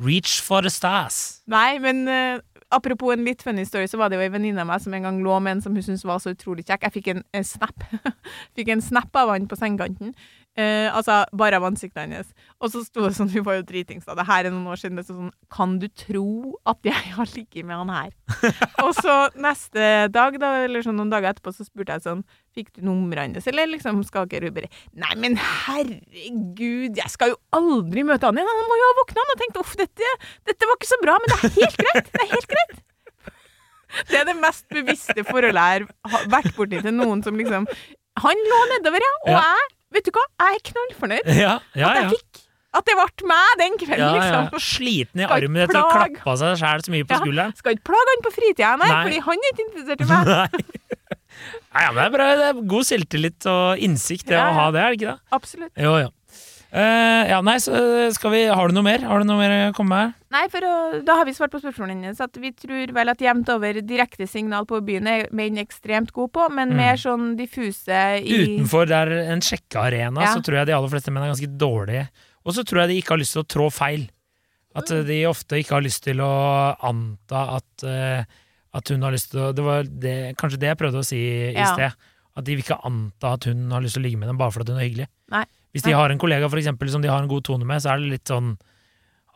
reach 0.04 0.39
for 0.43 0.63
the 0.63 0.71
stars. 0.71 1.39
Nei, 1.52 1.80
men 1.84 2.04
uh, 2.08 2.39
apropos 2.75 3.13
en 3.13 3.23
litt 3.25 3.43
funny 3.43 3.65
story, 3.67 3.88
så 3.88 3.99
var 3.99 4.12
det 4.12 4.19
jo 4.19 4.25
ei 4.25 4.32
venninne 4.32 4.63
av 4.63 4.69
meg 4.69 4.84
som 4.84 4.95
en 4.95 5.08
gang 5.08 5.21
lå 5.23 5.39
med 5.43 5.58
en 5.58 5.63
som 5.63 5.75
hun 5.75 5.86
syntes 5.86 6.06
var 6.08 6.21
så 6.23 6.34
utrolig 6.36 6.65
kjekk. 6.67 6.88
Jeg 6.88 6.95
fikk 6.99 7.10
en, 7.13 7.23
en 7.36 7.47
snap 7.47 7.88
Fikk 8.58 8.73
en 8.75 8.84
snap 8.84 9.15
av 9.19 9.34
han 9.34 9.47
på 9.49 9.60
sengekanten. 9.60 10.13
Eh, 10.60 10.89
altså 10.91 11.22
bare 11.38 11.60
av 11.60 11.63
ansiktet 11.69 12.02
hennes. 12.02 12.32
Og 12.60 12.72
så 12.74 12.82
sto 12.84 13.06
det 13.06 13.13
sånn, 13.15 13.30
hun 13.32 13.45
var 13.45 13.60
jo 13.60 13.65
dritings 13.69 14.08
da, 14.08 14.15
det 14.17 14.26
her 14.28 14.48
er 14.48 14.52
noen 14.52 14.67
år 14.74 14.80
siden, 14.82 14.98
det 15.00 15.06
sto 15.06 15.15
sånn 15.15 15.32
Kan 15.54 15.78
du 15.80 15.86
tro 16.02 16.58
at 16.67 16.82
jeg 16.84 17.13
har 17.15 17.30
ligget 17.32 17.67
med 17.69 17.80
han 17.80 17.93
her? 17.93 18.10
og 18.84 18.91
så 18.98 19.15
neste 19.39 20.10
dag, 20.12 20.36
da, 20.41 20.52
eller 20.65 20.84
sånn 20.84 21.00
noen 21.00 21.13
dager 21.13 21.32
etterpå, 21.32 21.54
så 21.56 21.67
spurte 21.67 21.95
jeg 21.95 22.06
sånn 22.08 22.26
Fikk 22.58 22.74
du 22.76 22.84
nummeret 22.89 23.38
hans, 23.38 23.48
eller 23.48 23.72
liksom 23.72 24.02
skal 24.08 24.28
ikke 24.28 24.52
bare 24.58 24.72
Nei, 25.00 25.13
men 25.22 25.39
herregud, 25.39 26.98
jeg 26.98 27.13
skal 27.13 27.36
jo 27.36 27.39
aldri 27.56 28.04
møte 28.08 28.28
han 28.28 28.41
igjen. 28.41 28.50
Han 28.50 28.67
må 28.67 28.82
jo 28.82 28.89
ha 28.89 29.00
våkna 29.00 29.26
og 29.30 29.39
tenkt 29.39 29.60
uff, 29.62 29.78
dette, 29.80 30.13
dette 30.50 30.67
var 30.67 30.80
ikke 30.80 30.91
så 30.91 31.00
bra, 31.06 31.15
men 31.22 31.32
det 31.32 31.39
er 31.39 31.58
helt 31.62 31.82
greit. 31.86 32.12
Det 32.12 32.24
er 32.26 32.32
helt 32.34 32.54
greit. 32.58 32.78
Det 34.10 34.19
er 34.19 34.28
det 34.28 34.38
mest 34.38 34.67
bevisste 34.69 35.24
forholdet 35.26 35.88
jeg 35.88 36.13
har 36.13 36.30
vært 36.30 36.56
borti 36.58 36.82
til 36.84 36.93
noen 36.93 37.24
som 37.26 37.38
liksom 37.39 37.65
Han 38.22 38.48
lå 38.52 38.63
nedover, 38.76 39.06
ja, 39.06 39.13
og 39.24 39.38
jeg 39.38 39.67
Vet 39.95 40.06
du 40.06 40.12
hva, 40.13 40.23
jeg 40.45 40.60
er 40.60 40.63
knallfornøyd. 40.69 41.30
Ja, 41.45 41.56
ja, 41.73 41.89
At 41.89 41.97
ja. 41.97 42.04
jeg 42.04 42.12
fikk 42.17 42.43
At 42.80 42.86
det 42.86 42.93
ble 42.99 43.28
meg 43.32 43.54
den 43.63 43.78
kvelden, 43.82 44.04
ja, 44.04 44.10
ja. 44.13 44.41
liksom. 44.45 44.60
Sliten 44.62 45.23
i 45.23 45.25
Skal 45.25 45.39
armen 45.41 45.63
etter 45.65 45.80
å 45.80 45.86
ha 45.88 46.04
klappa 46.06 46.36
seg 46.43 46.60
sjæl 46.62 46.84
så 46.86 46.93
mye 46.93 47.08
på 47.10 47.15
Ja. 47.15 47.21
skulderen. 47.23 47.56
Skal 47.58 47.73
ikke 47.78 47.88
plage 47.89 48.13
han 48.13 48.21
på 48.28 48.34
fritida, 48.36 48.75
nei, 48.78 48.89
Nei. 48.93 48.99
fordi 49.08 49.23
han 49.25 49.47
er 49.47 49.56
ikke 49.56 49.65
interessert 49.65 50.06
i 50.06 50.10
meg. 50.12 50.30
Nei. 50.36 50.78
Nei, 51.73 51.84
men 51.88 51.97
det 51.97 52.04
er 52.06 52.13
bra. 52.13 52.28
Det 52.38 52.45
er 52.52 52.62
god 52.75 52.86
selvtillit 52.89 53.45
og 53.49 53.82
innsikt, 53.86 54.28
det 54.30 54.38
Ja, 54.38 54.49
å 54.52 54.56
ha 54.60 54.67
det, 54.75 54.82
er 54.84 54.93
det 54.93 54.99
ikke 54.99 55.12
det? 55.13 55.19
Absolutt. 55.39 55.73
Jo, 55.80 55.93
jo. 56.04 56.10
Eh, 56.70 57.24
ja, 57.32 57.40
nei, 57.42 57.56
så 57.58 57.74
skal 58.14 58.30
vi 58.30 58.40
Har 58.46 58.70
du 58.70 58.76
noe 58.78 58.86
mer? 58.86 59.02
Har 59.02 59.24
du 59.24 59.26
noe 59.26 59.40
mer 59.40 59.54
å 59.72 59.74
komme 59.74 59.96
med? 59.98 60.18
Nei, 60.30 60.44
for 60.54 60.62
å, 60.62 60.74
da 61.02 61.16
har 61.18 61.26
vi 61.26 61.34
svart 61.34 61.50
på 61.50 61.62
spørsmålet 61.64 61.96
hennes. 61.98 62.20
At 62.22 62.38
vi 62.38 62.52
tror 62.54 62.92
vel 62.94 63.10
at 63.10 63.24
jevnt 63.26 63.50
over 63.50 63.80
direkte 63.82 64.28
signal 64.30 64.68
på 64.70 64.78
byen 64.86 65.10
er 65.10 65.26
menn 65.34 65.58
ekstremt 65.58 66.14
gode 66.14 66.30
på, 66.38 66.46
men 66.54 66.70
Mm. 66.70 66.78
mer 66.78 67.02
sånn 67.02 67.36
diffuse 67.40 68.22
i 68.22 68.38
Utenfor 68.46 68.86
der 68.88 69.10
en 69.34 69.42
sjekkearena, 69.42 70.22
Ja. 70.22 70.36
så 70.36 70.44
tror 70.46 70.60
jeg 70.62 70.68
de 70.68 70.74
aller 70.78 70.90
fleste 70.94 71.10
menn 71.12 71.24
er 71.24 71.34
ganske 71.34 71.58
dårlige. 71.58 72.10
Og 72.46 72.54
så 72.54 72.64
tror 72.64 72.82
jeg 72.86 72.90
de 72.90 73.02
ikke 73.02 73.16
har 73.18 73.24
lyst 73.24 73.34
til 73.34 73.44
å 73.44 73.48
trå 73.50 73.72
feil. 73.74 74.10
At 74.76 74.86
mm. 74.86 75.06
de 75.08 75.26
ofte 75.26 75.58
ikke 75.58 75.74
har 75.74 75.82
lyst 75.82 76.04
til 76.04 76.18
å 76.22 76.78
anta 76.86 77.58
at, 77.58 77.84
uh, 77.84 78.24
at 78.78 78.88
hun 78.94 79.02
har 79.02 79.12
lyst 79.12 79.32
til 79.32 79.40
å 79.42 79.56
Det 79.56 79.64
var 79.66 79.84
det, 79.84 80.38
kanskje 80.38 80.60
det 80.60 80.70
jeg 80.70 80.78
prøvde 80.78 81.02
å 81.02 81.06
si 81.06 81.18
i 81.50 81.54
Ja. 81.58 81.74
sted. 81.74 81.92
At 82.38 82.46
de 82.46 82.56
vil 82.56 82.64
ikke 82.64 82.86
anta 82.86 83.34
at 83.34 83.44
hun 83.46 83.72
har 83.72 83.82
lyst 83.82 83.96
til 83.98 84.04
å 84.04 84.06
ligge 84.06 84.20
med 84.20 84.30
dem 84.30 84.38
bare 84.38 84.52
fordi 84.52 84.70
hun 84.70 84.78
er 84.80 84.88
hyggelig. 84.88 85.08
Nei. 85.32 85.46
Hvis 85.74 85.84
de 85.86 85.92
har 85.94 86.10
en 86.10 86.18
kollega 86.20 86.50
for 86.50 86.58
eksempel, 86.58 86.90
som 86.90 87.02
de 87.02 87.10
har 87.12 87.22
en 87.22 87.28
god 87.30 87.44
tone 87.46 87.66
med, 87.66 87.82
så 87.84 87.92
er 87.94 87.98
det 88.02 88.10
litt 88.16 88.26
sånn 88.32 88.58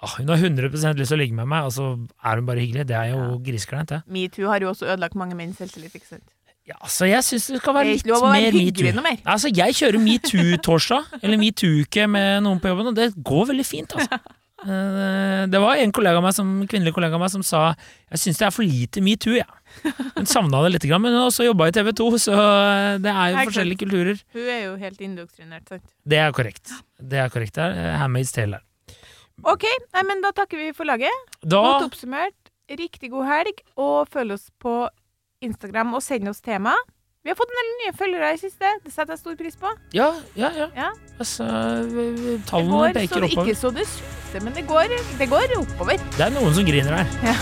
«Åh, 0.03 0.17
Hun 0.19 0.27
har 0.27 0.37
100 0.37 0.69
lyst 0.99 1.07
til 1.13 1.15
å 1.15 1.21
ligge 1.21 1.33
med 1.37 1.47
meg, 1.47 1.63
og 1.63 1.71
så 1.71 1.83
er 2.25 2.35
hun 2.35 2.45
bare 2.45 2.59
hyggelig. 2.59 2.85
Det 2.89 2.95
er 2.97 3.11
jo 3.13 3.19
Ja. 3.21 3.37
grisekleint, 3.39 3.87
det. 3.87 4.01
Metoo 4.11 4.47
har 4.49 4.59
jo 4.59 4.71
også 4.73 4.89
ødelagt 4.91 5.15
mange 5.15 5.35
menns 5.35 5.55
selvtillit, 5.61 5.93
ikke 5.95 6.09
sant. 6.09 6.23
Ja, 6.67 6.75
så 6.87 7.07
jeg 7.07 7.19
syns 7.23 7.47
det 7.51 7.59
skal 7.61 7.73
Det 7.73 7.79
være 7.79 7.87
er 7.87 7.91
litt 7.93 8.03
ikke 8.03 8.11
lov 8.13 8.23
å 8.23 8.31
være 8.33 8.41
mer 8.41 8.51
hyggelig 8.51 8.83
metoo. 8.83 8.95
noe 8.95 9.03
mer. 9.03 9.17
Altså, 9.25 9.47
jeg 9.55 9.73
kjører 9.79 9.99
metoo-torsdag, 10.03 11.03
eller 11.23 11.37
metoo-uke 11.37 12.09
med 12.09 12.43
noen 12.43 12.59
på 12.59 12.67
jobben, 12.71 12.87
og 12.87 12.95
det 12.95 13.13
går 13.23 13.45
veldig 13.53 13.65
fint, 13.65 13.95
altså. 13.95 14.19
Eh, 14.63 15.45
Det 15.47 15.59
var 15.59 15.75
en 15.75 15.91
kollega 15.91 16.17
av 16.17 16.23
meg 16.23 16.33
som, 16.33 16.51
kvinnelig 16.67 16.93
kollega 16.95 17.15
av 17.15 17.19
meg 17.19 17.29
som 17.31 17.43
sa 17.43 17.75
jeg 18.11 18.19
syns 18.19 18.37
det 18.39 18.45
er 18.47 18.51
for 18.55 18.63
lite 18.63 19.01
metoo, 19.03 19.35
jeg. 19.35 19.47
Hun 20.17 20.27
savna 20.29 20.61
det 20.65 20.73
litt, 20.75 20.85
men 20.91 21.11
hun 21.11 21.19
har 21.21 21.29
også 21.29 21.47
jobba 21.47 21.67
i 21.69 21.73
TV 21.75 21.91
2, 21.99 22.07
så 22.25 22.35
det 23.03 23.11
er 23.11 23.33
jo 23.33 23.37
Nei, 23.39 23.45
forskjellige 23.49 23.81
kulturer. 23.83 24.21
Hun 24.35 24.51
er 24.55 24.61
jo 24.63 24.75
helt 24.81 25.03
indoktrinert, 25.03 25.65
sant. 25.71 25.85
Det 26.07 26.19
er 26.21 26.35
korrekt. 26.35 26.73
Det 27.01 27.19
er 27.19 27.33
korrekt. 27.33 27.59
Er 27.59 27.75
eh, 27.75 27.97
Handmaid's 28.01 28.33
Tale. 28.35 28.61
OK, 29.49 29.65
nei, 29.95 30.03
men 30.07 30.21
da 30.23 30.31
takker 30.35 30.61
vi 30.61 30.71
for 30.77 30.87
laget. 30.87 31.31
Da 31.41 31.61
Godt 31.65 31.89
oppsummert. 31.89 32.37
Riktig 32.69 33.09
god 33.11 33.27
helg, 33.27 33.63
og 33.75 34.07
følg 34.13 34.37
oss 34.37 34.47
på 34.63 34.75
Instagram 35.43 35.97
og 35.97 36.03
send 36.05 36.29
oss 36.31 36.39
tema. 36.43 36.75
Vi 37.23 37.29
har 37.31 37.35
fått 37.39 37.51
en 37.53 37.59
del 37.59 37.67
nye 37.79 37.91
følgere 37.95 38.29
i 38.35 38.39
siste. 38.41 38.67
Det 38.83 38.91
setter 38.91 39.13
jeg 39.15 39.19
stor 39.21 39.35
pris 39.39 39.55
på. 39.55 39.69
Ja, 39.95 40.09
ja, 40.35 40.49
ja. 40.57 40.65
Ja. 40.75 40.89
Altså, 41.23 41.45
Det 41.87 42.33
tallene 42.49 42.71
går 42.73 42.87
så 42.89 42.93
peker 42.97 43.15
det 43.23 43.29
oppover. 43.29 43.47
ikke 43.47 43.59
så 43.61 43.69
det 43.77 43.85
suser, 43.87 44.41
men 44.43 44.51
det 44.57 44.63
går, 44.67 44.91
det 45.21 45.27
går 45.31 45.53
oppover. 45.61 46.03
Det 46.17 46.25
er 46.25 46.33
noen 46.35 46.51
som 46.57 46.67
griner 46.67 46.93
her. 46.99 47.07
Ja. 47.23 47.35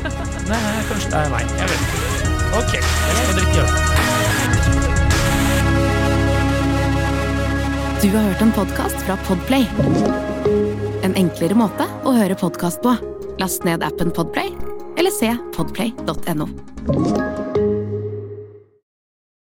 Nei, 0.50 0.60
kanskje 0.88 1.10
det 1.12 1.20
er 1.20 1.28
meg. 1.34 1.44
Jeg 1.60 1.68
vet 1.68 1.80
ikke. 1.84 2.00
Ok, 2.56 2.72
jeg 2.80 3.14
skal 3.20 3.34
drikke 3.36 3.58
øl. 3.60 3.70
Du 8.00 8.08
har 8.16 8.22
hørt 8.30 8.44
en 8.46 8.54
podkast 8.56 8.98
fra 9.04 9.18
Podplay. 9.28 9.64
En 11.04 11.12
enklere 11.20 11.56
måte 11.58 11.84
å 12.08 12.16
høre 12.16 12.38
podkast 12.40 12.80
på. 12.86 12.96
Last 13.42 13.68
ned 13.68 13.84
appen 13.84 14.08
Podplay, 14.16 14.48
eller 14.96 15.12
se 15.12 15.28
podplay.no. 15.52 16.48